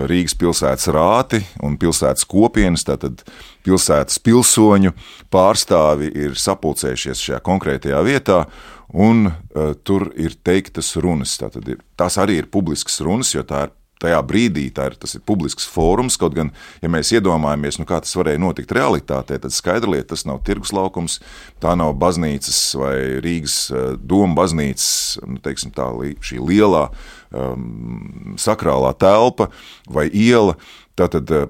[0.10, 3.24] Rīgas pilsētas rāti un pilsētas kopienas, tātad
[3.68, 4.92] pilsētas pilsoņu
[5.32, 8.44] pārstāvi ir sapulcējušies šajā konkrētajā vietā,
[8.90, 11.38] un uh, tur ir teiktas runas.
[11.40, 15.68] Ir, tās arī ir publiskas runas, jo tā ir tajā brīdī ir, tas ir publisks
[15.70, 16.18] fórums.
[16.20, 16.52] Kaut gan,
[16.84, 20.74] ja mēs iedomājamies, nu, kā tas varēja notikt realitātē, tad skaidra lieta, tas nav tirgus
[20.76, 21.20] laukums,
[21.64, 24.90] tā nav baznīcas vai Rīgas uh, doma baznīcas,
[25.28, 25.92] nu, teiksim, tā,
[26.26, 26.88] šī lielā
[27.36, 29.50] um, sakrālā telpa
[29.90, 30.56] vai iela.
[31.00, 31.50] Tātad uh,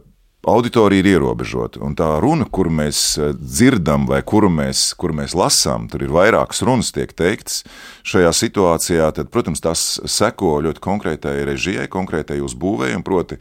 [0.49, 1.81] auditorija ir ierobežota.
[1.85, 6.13] Un tā runa, kuru mēs eh, dzirdam, vai kuru mēs, kuru mēs lasām, tur ir
[6.13, 7.63] vairākas runas, tiek teiktas
[8.07, 9.09] šajā situācijā.
[9.15, 13.01] Tad, protams, tas seko ļoti konkrētai režijai, konkrētai uzbūvēji.
[13.05, 13.39] Proti,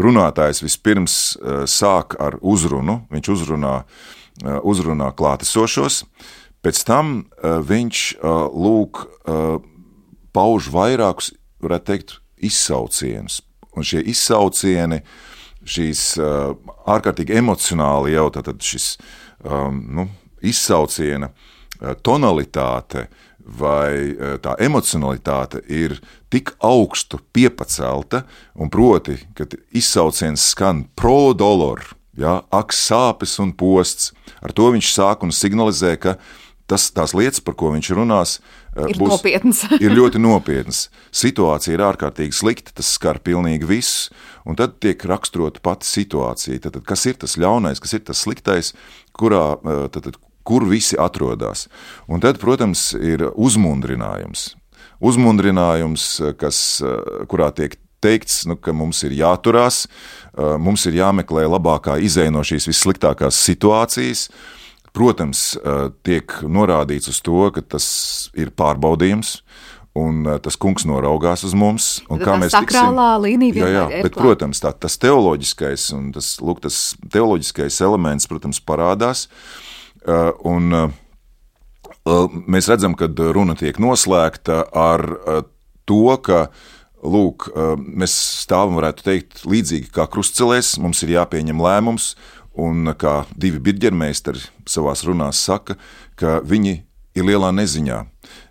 [0.00, 3.76] runātājs vispirms eh, sāk ar uzrunu, viņš uzrunā,
[4.44, 6.04] eh, uzrunā klātesošos,
[6.60, 8.00] pēc tam viņš
[8.52, 8.98] lūk,
[10.36, 11.30] pauž vairākus,
[11.64, 13.38] varētu teikt, izsaucienus.
[13.72, 15.29] Un šie izsaucieni uh,
[15.66, 16.52] šīs uh,
[16.90, 18.94] ārkārtīgi emocionāli jau tātad šis
[19.44, 20.06] um, nu,
[20.40, 23.08] izsauciena uh, tonalitāte
[23.38, 25.98] vai uh, tā emocionalitāte ir
[26.30, 34.12] tik augstu piepacelta, un proti, kad izsauciens skan pro doloru, ja, ak, sāpes un posts,
[34.40, 36.16] ar to viņš sāk un signalizē, ka
[36.70, 38.38] tas, tās lietas, par ko viņš runās,
[38.76, 39.62] ir, būs, nopietnas.
[39.84, 40.84] ir ļoti nopietnas.
[41.14, 44.10] Situācija ir ārkārtīgi slikta, tas skar pilnīgi visus,
[44.48, 46.62] un tad tiek raksturota pati situācija.
[46.66, 48.74] Tad, kas ir tas ļaunais, kas ir tas sliktais,
[49.16, 49.44] kurā,
[49.90, 51.68] tad, tad, kur visi atrodas.
[52.10, 54.54] Un tad, protams, ir uzmundrinājums.
[55.00, 56.06] Uzmundrinājums,
[56.40, 56.80] kas,
[57.30, 59.84] kurā tiek teikts, nu, ka mums ir jāturās,
[60.36, 64.28] mums ir jāmeklē labākā izēja no šīs vissliktākās situācijas,
[64.96, 65.52] Protams,
[66.06, 67.86] tiek norādīts uz to, ka tas
[68.38, 69.40] ir pārbaudījums.
[69.98, 71.88] Un tas kungs noraugās uz mums.
[72.06, 72.98] Kā mēs tiksim?
[73.24, 78.62] līnija jā, jā, bet, protams, tā, tas teoloģiskais un tas, lūk, tas teoloģiskais elements, protams,
[78.62, 79.26] parādās.
[80.46, 80.70] Un
[82.46, 85.04] mēs redzam, ka runa tiek noslēgta ar
[85.90, 86.46] to, ka
[87.02, 87.48] lūk,
[87.82, 88.14] mēs
[88.44, 92.12] stāvam, varētu teikt, līdzīgi kā krustcelēs, mums ir jāpieņem lēmums,
[92.58, 95.76] Un kā divi birģermeistari savā runās saka,
[96.18, 96.80] ka viņi
[97.14, 98.02] ir lielā neziņā.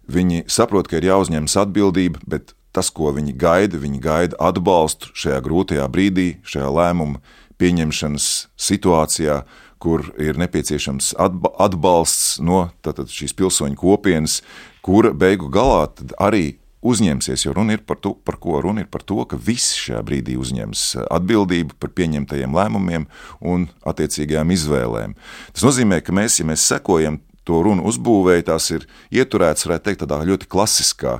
[0.09, 5.41] Viņi saprot, ka ir jāuzņemas atbildība, bet tas, ko viņi gaida, viņi gaida atbalstu šajā
[5.45, 7.21] grūtajā brīdī, šajā lēmumu
[7.59, 8.29] pieņemšanas
[8.59, 9.41] situācijā,
[9.79, 14.39] kur ir nepieciešams atbalsts no tātad, šīs pilsoņu kopienas,
[14.83, 15.87] kura beigu galā
[16.19, 19.77] arī uzņemsies, jo runa ir par to, par ko runa ir par to, ka visi
[19.85, 23.07] šajā brīdī uzņems atbildību par pieņemtajiem lēmumiem
[23.43, 25.15] un attiecīgajām izvēlēm.
[25.55, 30.03] Tas nozīmē, ka mēs, ja mēs sekojam to runu uzbūvēja, tās ir ieturētas, varētu teikt,
[30.03, 31.19] tādā ļoti klasiskā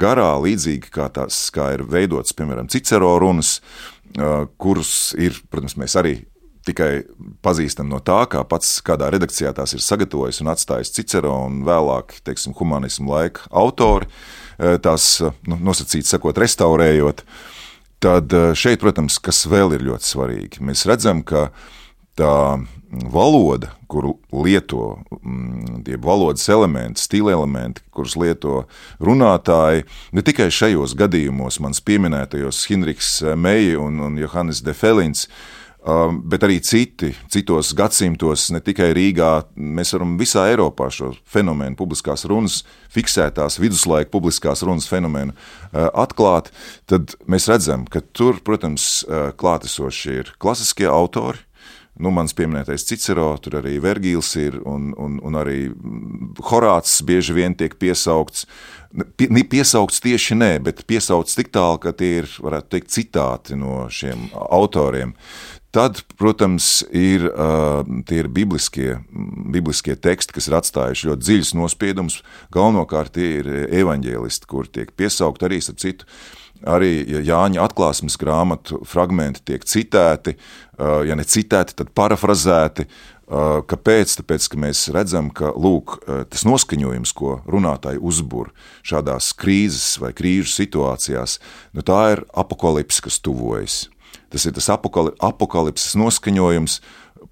[0.00, 3.60] garā, līdzīgi kā tās kā ir veidotas, piemēram, Cicero runas,
[4.60, 6.18] kuras ir, protams, mēs arī
[6.66, 6.90] tikai
[7.44, 12.18] pazīstam no tā, kā pats kādā redakcijā tās ir sagatavojis un atstājis Cicero un vēlāk,
[12.26, 14.10] teiksim, humanismu laika autori.
[14.10, 14.49] Eh,
[14.82, 17.24] tās eh, nu, nosacīt, sakot, restaurējot.
[18.00, 21.48] Tad eh, šeit, protams, kas vēl ir ļoti svarīgi, mēs redzam, ka
[22.18, 22.34] tā
[22.90, 28.64] valoda, kuru lieto, mm, tie valodas elementi, stila elementi, kurus lieto
[29.02, 29.86] runātāji,
[30.16, 36.44] ne tikai šajos gadījumos, manas pieminētajos Hinrichs Meija un, un Johannes de Felins, uh, bet
[36.44, 42.60] arī citi, citos gadsimtos, ne tikai Rīgā, mēs varam visā Eiropā šo fenomenu, publiskās runas,
[42.92, 46.50] fiksētās viduslaika publiskās runas fenomenu uh, atklāt,
[46.90, 51.40] tad mēs redzam, ka tur, protams, uh, klātesoši ir klasiskie autori,
[52.00, 55.70] nu, mans pieminētais Cicero, tur arī Vergīls ir, un, un, un arī
[56.50, 58.46] Horāts bieži vien tiek piesaukts.
[59.16, 64.30] Piesaukts tieši nē, bet piesaukts tik tālu, ka tie ir, varētu teikt, citāti no šiem
[64.34, 65.14] autoriem.
[65.70, 68.96] Tad, protams, ir, uh, ir bibliskie,
[69.54, 72.16] bibliskie teksti, kas ir atstājuši ļoti dziļus nospiedumus.
[72.50, 76.08] Galvenokārt tie ir evaņģēlisti, kur tiek piesaukt arī ar citu.
[76.66, 76.90] Arī
[77.22, 82.88] Jāņa atklāsmes grāmatu fragmenti tiek citēti, uh, ja ne citēti, tad parafrazēti.
[83.30, 84.16] Uh, kāpēc?
[84.18, 86.00] Tāpēc, ka mēs redzam, ka lūk,
[86.34, 88.50] tas noskaņojums, ko runātāji uzbūr
[88.82, 91.38] šādās krīzes vai krīžu situācijās,
[91.78, 93.84] nu tā ir apakalipse, kas tuvojas.
[94.30, 96.80] Tas ir tas apakali, apakalipses noskaņojums,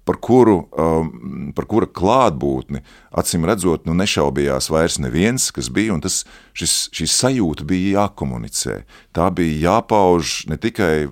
[0.05, 1.09] par kuru, um,
[1.55, 2.81] par kura klātbūtni,
[3.19, 6.23] acīm redzot, nu nešaubījās vairs neviens, kas bija, tas,
[6.57, 8.79] šis, šī sajūta bija jākomunicē.
[9.15, 11.09] Tā bija jāpauž ne tikai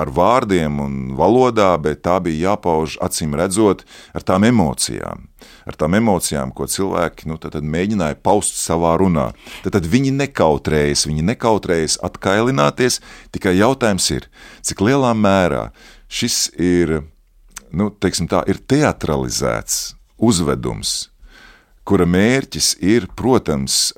[0.00, 3.84] ar vārdiem un valodā, bet tā bija jāpauž acīm redzot
[4.14, 5.28] ar tām emocijām.
[5.70, 9.28] Ar tām emocijām, ko cilvēki nu, tad, tad mēģināja paust savā runā.
[9.62, 12.98] Tad, tad viņi nekautrējas, viņi nekautrējas atkailināties.
[13.30, 14.26] Tikai jautājums ir,
[14.66, 15.68] cik lielā mērā
[16.10, 16.96] šis ir,
[17.70, 20.96] nu, tā, ir teatralizēts uzvedums,
[21.86, 23.92] kura mērķis ir, protams,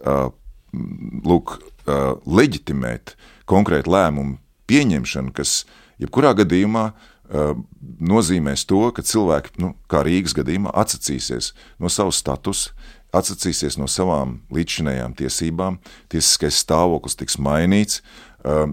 [1.24, 1.56] lūk,
[2.28, 3.16] leģitimēt
[3.48, 4.36] konkrētu lēmumu
[4.68, 5.62] pieņemšanu, kas
[6.02, 7.08] jebkurā gadījumā uh,
[8.12, 12.74] nozīmēs to, ka cilvēki, nu, kā Rīgas gadījumā, atsacīsies no savas statusa,
[13.12, 15.78] atsacīsies no savām līdzšinējām tiesībām,
[16.12, 18.00] tiesiskais stāvoklis tiks mainīts.
[18.42, 18.72] Uh,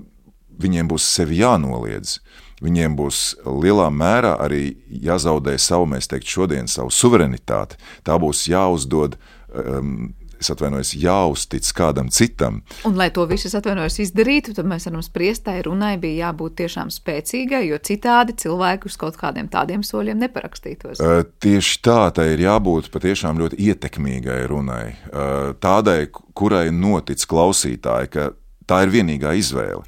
[0.59, 2.19] viņiem būs sevi jānoliedz.
[2.59, 7.79] Viņiem būs lielā mērā arī jāzaudē savu, mēs teiktu, šodien savu suverenitāti.
[8.03, 12.61] Tā būs jāuzdod um, es atvainojos, jāuztic kādam citam.
[12.87, 16.91] Un, lai to visu atvainojos izdarītu, tad mēs varam spriest, tai runai bija jābūt tiešām
[16.93, 21.03] spēcīgai, jo citādi cilvēki uz kaut kādiem tādiem soļiem neparakstītos.
[21.03, 28.13] Uh, tieši tā, tai ir jābūt patiešām ļoti ietekmīgai runai, uh, tādai, kurai notic klausītāji,
[28.15, 28.29] ka
[28.69, 29.81] Tā ir vienīgā izvēle.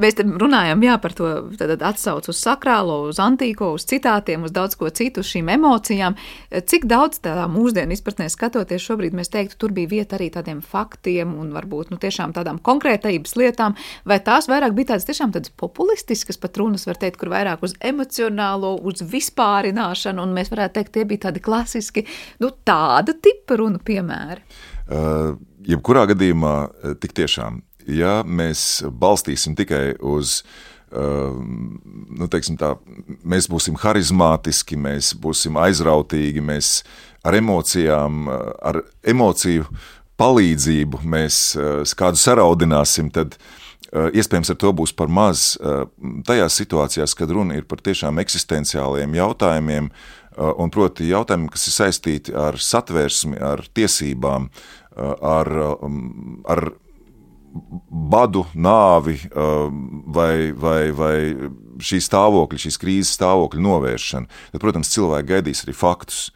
[0.00, 1.28] Mēs runājam jā, par to
[1.84, 6.16] atsaucu uz sakrālo, uz antīko, uz citātiem, uz daudz ko citu, uz šīm emocijām.
[6.48, 11.34] Cik daudz tādā mūsdienu izpratnē skatoties, šobrīd mēs teiktu, tur bija vieta arī tādiem faktiem
[11.42, 13.76] un varbūt nu, tiešām tādām konkrētības lietām,
[14.08, 17.76] vai tās vairāk bija tādas tiešām tādas populistiskas pat runas, var teikt, kur vairāk uz
[17.84, 22.06] emocionālo, uz vispārināšanu, un mēs varētu teikt, tie bija tādi klasiski,
[22.40, 24.40] nu, tāda tipa runu piemēri.
[24.92, 25.36] Uh,
[25.68, 26.54] jebkurā gadījumā
[27.00, 30.42] tik tiešām ja mēs balstīsim tikai uz
[30.92, 31.32] Uh,
[32.12, 32.68] nu, tā,
[33.24, 36.82] mēs būsim harizmātiski, mēs būsim aizrautīgi, mēs
[37.24, 39.64] ar emocijām, ar emociju
[40.20, 45.54] palīdzību mēs uh, kādu saraudināsim, tad uh, iespējams ar to būs par maz.
[46.28, 49.88] Tajās situācijās, kad runa ir par tiešām eksistenciāliem jautājumiem,
[50.32, 54.48] un proti jautājumiem, kas ir saistīti ar satversmi, ar tiesībām,
[54.96, 55.50] ar,
[55.84, 56.70] um, ar
[57.52, 61.16] badu, nāvi vai, vai, vai
[61.82, 66.28] šī stāvokļa, šīs krīzes stāvokļa novēršana, tad, protams, cilvēki gaidīs arī faktus.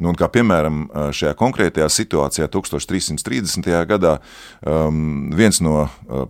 [0.00, 3.68] Nu, kā piemēram, šajā konkrētajā situācijā, 1330.
[3.90, 4.14] gadā,
[4.64, 6.24] um, viens no uh,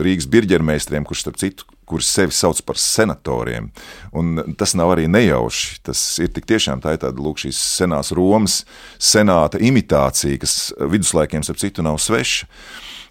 [0.00, 3.68] Rīgas birģermeistariem, kurš starp citu, kurš sevi sauc par senatoriem,
[4.16, 5.82] un tas nav arī nejauši.
[5.84, 8.62] Tas ir tik tiešām tā ir tāda lūk, šīs senās Romas
[8.96, 12.48] senāta imitācija, kas viduslaikiem starp citu nav sveša.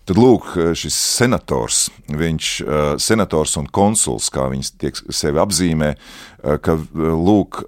[0.04, 5.93] Tad lūk, šis senators, viņš ir senators un konsuls, kā viņš tiek sevi apzīmē,
[6.66, 7.62] ka lūk,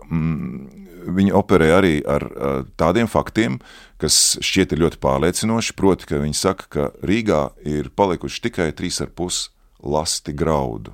[1.15, 2.25] viņi operē arī ar
[2.75, 3.55] tādiem faktiem,
[4.01, 5.77] kas šķiet ļoti pārliecinoši.
[5.79, 9.45] Proti, ka viņi saka, ka Rīgā ir palikuši tikai 3,5
[9.85, 10.91] lasti graudu,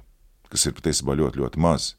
[0.53, 1.95] kas ir patiesībā ļoti, ļoti maz.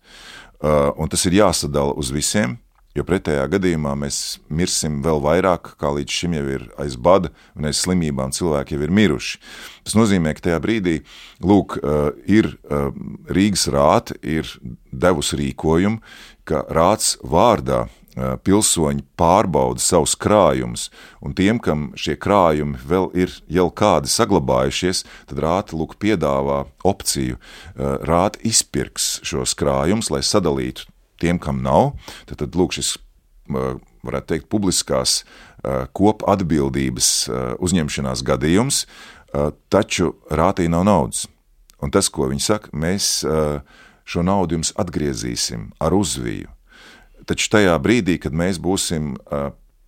[0.63, 2.61] Un tas ir jāsadala uz visiem,
[2.93, 4.17] Jo pretējā gadījumā mēs
[4.53, 8.83] mirsim vēl vairāk, kā līdz šim jau ir aiz bada, un aiz slimībām cilvēki jau
[8.85, 9.41] ir miruši.
[9.87, 10.99] Tas nozīmē, ka tajā brīdī
[11.41, 12.93] lūk, eh, ir eh,
[13.33, 14.45] Rīgas rāta ir
[14.93, 16.05] devusi rīkojumu,
[16.45, 20.91] ka rāts vārdā eh, pilsoņi pārbauda savus krājumus,
[21.25, 27.41] un tiem, kam šie krājumi vēl ir jau kādi saglabājušies, tad rāta lūk piedāvā opciju.
[27.81, 30.92] Rāta izpirks šos krājumus, lai sadalītu
[31.23, 31.93] tiem, kam nav,
[32.29, 32.97] tad, tad lūk, šis,
[34.03, 35.23] varētu teikt, publiskās
[35.95, 37.13] kopatbildības
[37.63, 38.85] uzņemšanās gadījums,
[39.73, 41.27] taču rātī nav naudas.
[41.83, 43.23] Un tas, ko viņi saka, mēs
[44.07, 46.51] šo naudu jums atgriezīsim ar uzviju.
[47.27, 49.15] Taču tajā brīdī, kad mēs būsim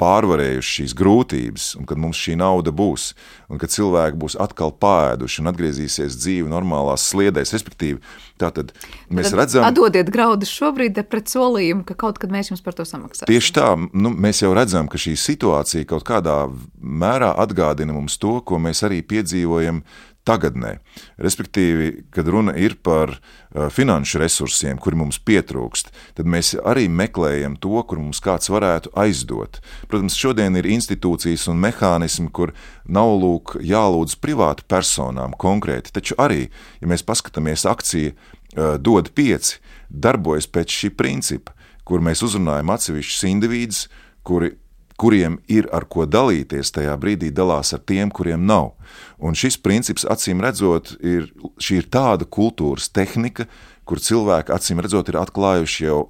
[0.05, 3.13] pārvarējuši šīs grūtības, un kad mums šī nauda būs,
[3.49, 8.01] un kad cilvēki būs atkal pāēduši un atgriezīsies dzīve normālās sliedēs, respektīvi,
[8.41, 8.75] tātad
[9.09, 9.69] mēs tad redzam.
[9.69, 13.31] Atdodiet graudus šobrīd pret solījumu, ka kaut kad mēs jums par to samaksāsim.
[13.31, 16.45] Tieši tā, nu, mēs jau redzam, ka šī situācija kaut kādā
[16.81, 19.83] mērā atgādina mums to, ko mēs arī piedzīvojam
[20.25, 20.79] tagadnē.
[21.21, 27.59] Respektīvi, kad runa ir par uh, finanšu resursiem, kuri mums pietrūkst, tad mēs arī meklējam
[27.61, 29.61] to, kur mums kāds varētu aizdot.
[29.91, 32.55] Protams, šodien ir institūcijas un mehānismi, kur
[32.85, 36.49] nav lūk jālūdz privātu personām konkrēti, taču arī,
[36.81, 39.61] ja mēs paskatāmies akcija uh, dod pieci,
[39.91, 41.55] darbojas pēc šī principa,
[41.85, 43.87] kur mēs uzrunājam atsevišķus individus,
[44.25, 44.55] kuri
[45.01, 48.73] kuriem ir ar ko dalīties, tajā brīdī dalās ar tiem, kuriem nav.
[49.19, 51.31] Un šis princips, acīm redzot, ir,
[51.71, 53.49] ir tāda kultūras tehnika,
[53.85, 56.01] kur cilvēki, acīm redzot, ir atklājuši jau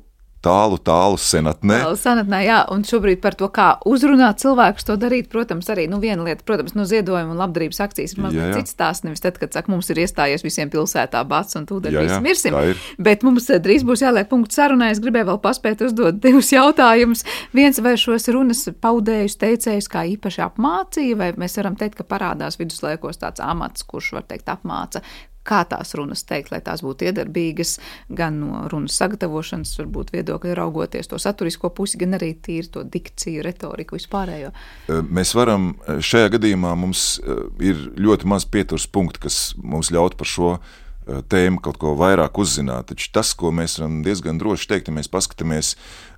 [0.44, 1.78] tālu, tālu senatnē.
[1.84, 6.00] Tālu senatnē, jā, un šobrīd par to, kā uzrunāt cilvēkus to darīt, protams, arī nu,
[6.02, 9.06] viena lieta, protams, no ziedojuma un labdarības akcijas ir mazliet cits stāsts.
[9.06, 12.58] Nevis tad, kad saka, mums ir iestājies visiem pilsētā bats un tūdaļ visi mirsim.
[13.02, 14.92] Bet mums eh, drīz būs jāliek punkts sarunai.
[14.94, 17.24] Es gribēju vēl paspēt uzdot divus jautājumus.
[17.56, 22.60] Viens vai šos runas paudējus teicējus kā īpaši apmācīja, vai mēs varam teikt, ka parādās
[22.60, 25.04] viduslaikos tāds amats, kurš var teikt apmāca
[25.46, 27.76] kā tās runas teikt, lai tās būtu iedarbīgas,
[28.08, 33.44] gan no runas sagatavošanas, varbūt viedokļa raugoties to saturisko pusi, gan arī tīri to dikciju,
[33.44, 34.54] retoriku vispārējo.
[34.88, 37.18] Mēs varam, šajā gadījumā mums
[37.62, 40.56] ir ļoti maz pieturs punkti, kas mums ļaut par šo
[41.04, 42.88] tēmu kaut ko vairāk uzzināt.
[42.92, 45.74] Taču tas, ko mēs varam diezgan droši teikt, ja mēs paskatāmies,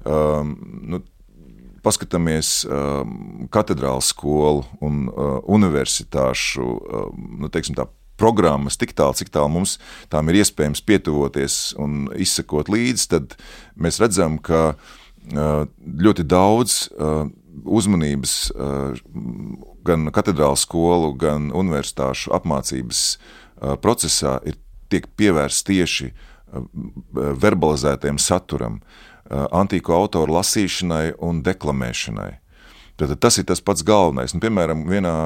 [0.07, 0.55] um,
[0.87, 1.03] nu,
[1.87, 7.89] paskatāmies um, katedrālu skolu un uh, universitāšu, um, nu, teiksim tā,
[8.21, 9.77] programmas tik tālu, cik tālu mums
[10.13, 13.37] tām ir iespējams pietuvoties un izsekot līdzi, tad
[13.77, 14.77] mēs redzam, ka
[15.27, 16.87] ļoti daudz
[17.67, 18.35] uzmanības
[19.87, 23.03] gan katedrālu skolu, gan universitāšu apmācības
[23.83, 24.59] procesā ir
[24.93, 26.13] tiek pievērsts tieši
[27.43, 28.81] verbalizētiem saturam,
[29.27, 32.33] antīko autoru lasīšanai un deklamēšanai.
[32.97, 34.33] Tad tas ir tas pats galvenais.
[34.33, 35.17] Nu, piemēram, vienā,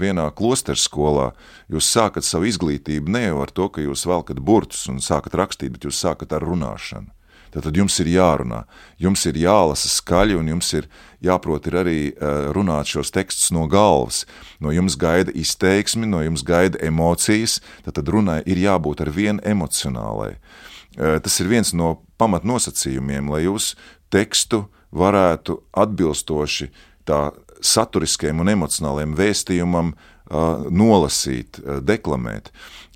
[0.00, 1.30] vienā klosteru skolā
[1.68, 5.74] jūs sākat savu izglītību ne jau ar to, ka jūs velkat burtus un sākat rakstīt,
[5.76, 7.12] bet jūs sākat ar runāšanu.
[7.50, 8.60] Tad jums ir jārunā,
[9.02, 10.86] jums ir jālasa skaļi, un jums ir
[11.18, 11.98] jāprot ir arī
[12.54, 14.22] runāt šos tekstus no galvas.
[14.62, 20.36] No jums gaida izteiksmi, no jums gaida emocijas, tad, runai ir jābūt ar vienu emocionālai.
[20.94, 23.74] Tas ir viens no pamatnosacījumiem, lai jūs
[24.14, 26.70] tekstu varētu atbilstoši
[27.08, 27.30] tā
[27.60, 29.94] saturiskajam un emocionālajam vēstījumam
[30.70, 32.52] nolasīt, deklamēt.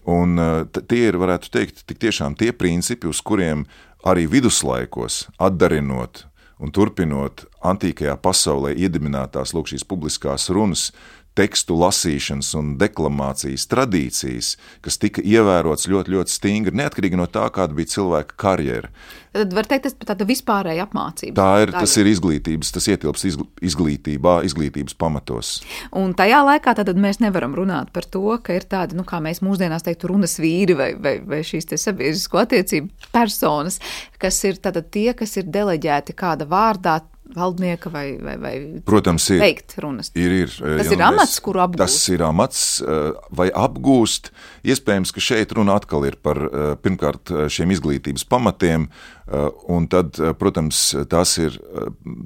[0.09, 0.37] Un
[0.75, 3.65] tie ir, varētu teikt, tik tiešām tie principi, uz kuriem
[4.05, 6.27] arī viduslaikos atdarinot
[6.63, 10.91] un turpinot antīkajā pasaulē iedibinātās lūk šīs publiskās runas,
[11.39, 14.55] tekstu lasīšanas un deklamācijas tradīcijas,
[14.85, 18.91] kas tika ievērotas ļoti, ļoti stingri, neatkarīgi no tā, kāda bija cilvēka karjera.
[19.35, 21.35] Tad var teikt, tas ir tāda vispārēja apmācība.
[21.35, 23.25] Tā ir, tā tas ir izglītības, tas ietilps
[23.67, 25.57] izglītībā, izglītības pamatos.
[25.99, 29.43] Un tajā laikā tad mēs nevaram runāt par to, ka ir tādi, nu, kā mēs
[29.43, 33.81] mūsdienās teiktu, runas vīri vai, vai, vai šīs sabiedrisko attiecību personas,
[34.23, 37.01] kas ir tie, kas ir deleģēti kāda vārdā
[37.33, 38.55] valdnieka vai, vai, vai
[38.85, 40.11] Protams, ir, veikt runas.
[40.15, 41.81] Ir, ir, tas ja ir amats, kuru apgūst.
[41.81, 44.31] Tas ir amats eh, vai apgūst.
[44.69, 48.89] Iespējams, ka šeit runa atkal ir par eh, pirmkārt eh, šiem izglītības pamatiem,
[49.73, 51.55] un tad, protams, tas ir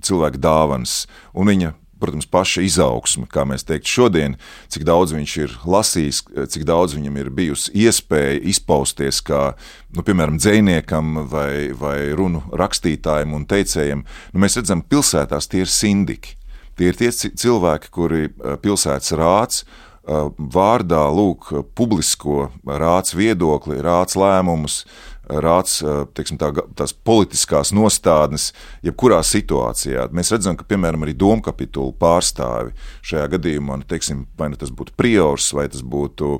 [0.02, 1.04] cilvēka dāvans
[1.38, 1.68] un viņa
[2.00, 4.36] protams, paša izaugsme, kā mēs teiktu šodien,
[4.72, 6.22] cik daudz viņš ir lasījis,
[6.54, 9.52] cik daudz viņam ir bijusi iespēja izpausties kā,
[9.96, 14.06] nu, piemēram, dzēniekam vai, vai runu rakstītājam un teicējam.
[14.32, 16.38] Nu, mēs redzam, pilsētās tie ir sindiki.
[16.78, 24.14] Tie ir tie cilvēki, kuri eh, pilsētas rāds eh, vārdā lūk publisko rāds viedokli, rāds
[24.18, 24.84] lēmumus,
[25.28, 25.78] rāds
[26.16, 28.50] teiksim, tā, tās politiskās nostādnes,
[28.84, 30.08] jebkurā situācijā.
[30.14, 32.74] Mēs redzam, ka piemēram arī domkapitulu pārstāvi
[33.06, 36.38] šajā gadījumā, nu, teiksim, vai nu tas būtu priors, vai tas būtu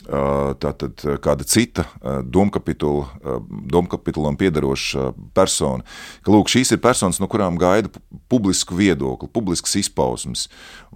[0.00, 1.84] tātad, kāda cita
[2.24, 3.40] domkapitula,
[3.70, 5.84] domkapitulam piedaroša persona,
[6.24, 7.92] ka lūk, šīs ir personas, no kurām gaida
[8.32, 10.46] publisku viedokli, publiskas izpausmes.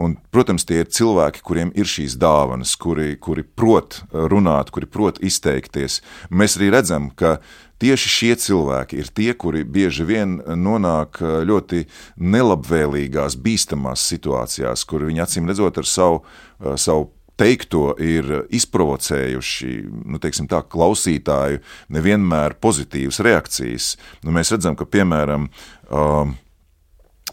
[0.01, 5.21] Un, protams, tie ir cilvēki, kuriem ir šīs dāvanas, kuri, kuri prot runāt, kuri prot
[5.25, 6.01] izteikties.
[6.33, 7.39] Mēs arī redzam, ka
[7.83, 11.85] tieši šie cilvēki ir tie, kuri bieži vien nonāk eh, ļoti
[12.21, 16.23] nelabvēlīgās, bīstamās situācijās, kur viņi acīm redzot ar savu,
[16.63, 19.72] eh, savu teikto ir izprovocējuši
[20.07, 21.62] nu, tā, klausītāju
[21.95, 23.95] nevienmēr pozitīvas reakcijas.
[24.22, 25.51] Nu, mēs redzam, ka piemēram.
[25.91, 26.35] Eh,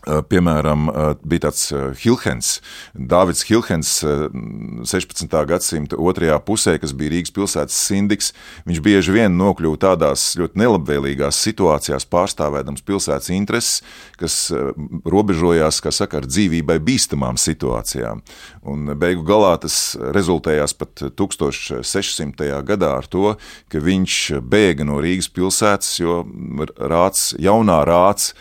[0.06, 2.60] piemēram, eh, bija tāds eh, Hilhens,
[2.96, 5.46] Dāvids Hilhens, 16.
[5.48, 8.32] gadsimta otrajā pusē, kas bija Rīgas pilsētas sindiks.
[8.66, 13.82] Viņš bieži vien nokļuva tādās ļoti nelabvēlīgās situācijās, pārstāvēdams pilsētas intereses,
[14.20, 14.52] kas
[15.06, 18.24] robežojās saka, ar dzīvībai bīstamām situācijām.
[18.72, 22.50] Un beigu galā tas rezultējās pat 1600.
[22.68, 23.36] gadā ar to,
[23.72, 26.22] ka viņš bēga no Rīgas pilsētas, jo
[26.78, 28.32] rāds, jaunā rāds,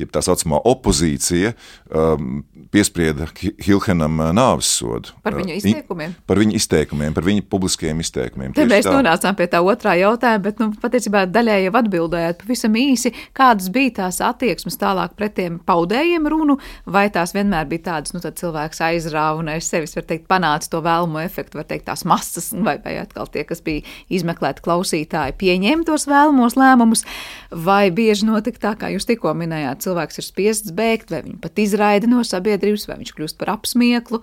[0.00, 1.52] jeb tā saucamā opozīcija,
[1.90, 2.42] um,
[2.72, 3.28] piesprieda
[3.64, 5.14] Hilhenam uh, nāves sodu.
[5.24, 6.14] Par viņu uh, izteikumiem?
[6.28, 8.54] Par viņu izteikumiem, par viņa publiskajiem izteikumiem.
[8.56, 8.94] Te mēs tā.
[8.94, 13.96] nonācām pie tā otrā jautājuma, bet, nu, patiesībā daļai jau atbildējāt pavisam īsi, kādas bija
[14.02, 18.82] tās attieksmes tālāk pret tiem paudējiem runu, vai tās vienmēr bija tādas, nu, tad cilvēks
[18.86, 22.76] aizrāva un aiz sevis, var teikt, panāca to vēlamo efektu, var teikt, tās masas, vai,
[22.84, 27.04] vai atkal tie, kas bija izmeklēti klausītāji, pieņēma tos vēlamos lēmumus,
[27.50, 31.60] vai bieži notika tā, kā jūs tikko minējāt, cilvēks ir spiests bēgt, vai viņu pat
[31.62, 34.22] izraida no sabiedrības, vai viņš kļūst par apsmieklu.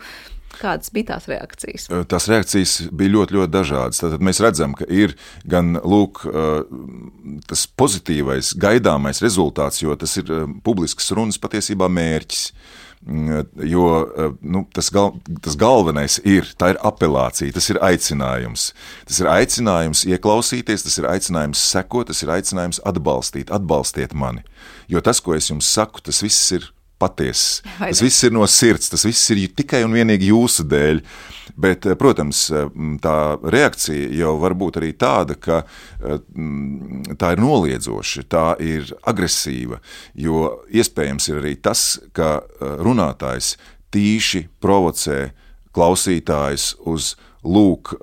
[0.58, 1.90] Kādas bija tās reakcijas?
[2.10, 4.00] Tās reakcijas bija ļoti, ļoti dažādas.
[4.02, 5.14] Tad mēs redzam, ka ir
[5.46, 6.24] gan lūk,
[7.52, 10.32] tas pozitīvais, gaidāmais rezultāts, jo tas ir
[10.66, 12.48] publisks runas patiesībā mērķis.
[13.06, 13.84] Mm, jo
[14.42, 18.72] nu, tas, gal, tas galvenais ir, tā ir apelācija, tas ir aicinājums.
[19.08, 24.44] Tas ir aicinājums ieklausīties, tas ir aicinājums sekot, tas ir aicinājums atbalstīt, atbalstiet mani.
[24.92, 26.68] Jo tas, ko es jums saku, tas viss ir
[27.00, 27.62] patiess.
[27.80, 31.02] Tas viss ir no sirds, tas viss ir tikai un vienīgi jūsu dēļ.
[31.58, 32.68] Bet, eh, protams, eh,
[33.02, 36.20] tā reakcija jau var būt arī tāda, ka eh,
[37.18, 39.80] tā ir noliedzoša, tā ir agresīva.
[40.14, 43.56] Jo iespējams ir arī tas, ka runātājs
[43.92, 45.32] tīši provocē
[45.74, 47.96] klausītājs uz lūk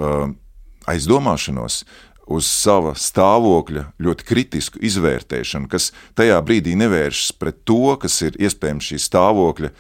[0.91, 1.83] aizdomāšanos,
[2.27, 8.93] uz sava stāvokļa ļoti kritisku izvērtēšanu, kas tajā brīdī nevēršas pret to, kas ir iespējams
[8.93, 9.73] šī stāvokļa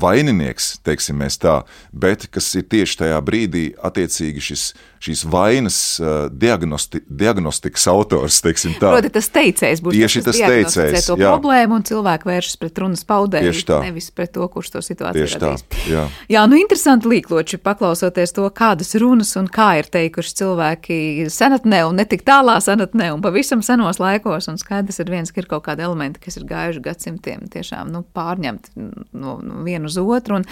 [0.00, 1.60] vaininieks, teiksim, tā,
[1.92, 4.66] bet kas ir tieši tajā brīdī attiecīgi šis,
[5.00, 8.38] šīs vainas uh, diagnosti, diagnostikas autors.
[8.44, 11.08] Proti, tas teicējs būs tieši tas, tas teicējs.
[11.10, 11.32] To jā.
[11.32, 15.64] problēmu un cilvēku vēršas pret runas paudēju, nevis pret to, kurš to situāciju tieši radīs.
[15.66, 16.04] Tā, jā.
[16.30, 21.00] jā, nu interesanti līkloči, paklausoties to, kādas runas un kā ir teikuši cilvēki
[21.32, 25.50] senatnē un netik tālā senatnē un pavisam senos laikos, un skaidrs ir viens, ka ir
[25.50, 29.98] kaut kādi elementi, kas ir gājuši gadsimtiem tiešām nu, pārņemti no, no viena vienu uz
[29.98, 30.36] otru.
[30.36, 30.44] Un,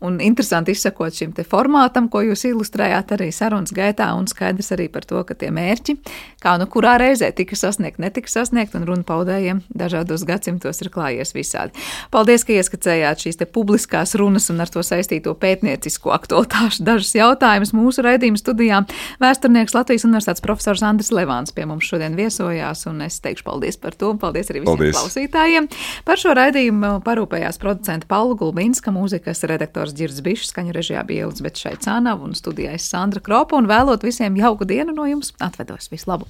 [0.00, 5.06] un interesanti izsakot šim formātam, ko jūs ilustrējāt arī sarunas gaitā, un skaidrs arī par
[5.06, 5.94] to, ka tie mērķi,
[6.42, 11.34] kā nu kurā reizē tika sasniegt, netika sasniegt, un runa paudējiem dažādos gadsimtos ir klājies
[11.36, 11.78] visādi.
[12.10, 17.74] Paldies, ka ieskicējāt šīs te publiskās runas un ar to saistīto pētniecisko aktualitāšu dažus jautājumus
[17.76, 18.82] mūsu raidījuma studijā.
[19.22, 23.94] Vēsturnieks Latvijas Universitātes profesors Andris Levāns pie mums šodien viesojās, un es teikšu paldies par
[23.94, 24.98] to, un paldies arī visiem paldies.
[24.98, 25.70] klausītājiem.
[26.04, 28.64] Par šo raidījumu parūpējās producenta Paula Gulbīna.
[28.64, 32.86] Minska mūzikas redaktors Girds Bišs, skaņu režijā bija Ilgs, bet šeit cānava un studijā es
[32.88, 35.90] Sandra Kropa un vēlot visiem jauku dienu no jums atvedos.
[35.92, 36.22] Visu labu!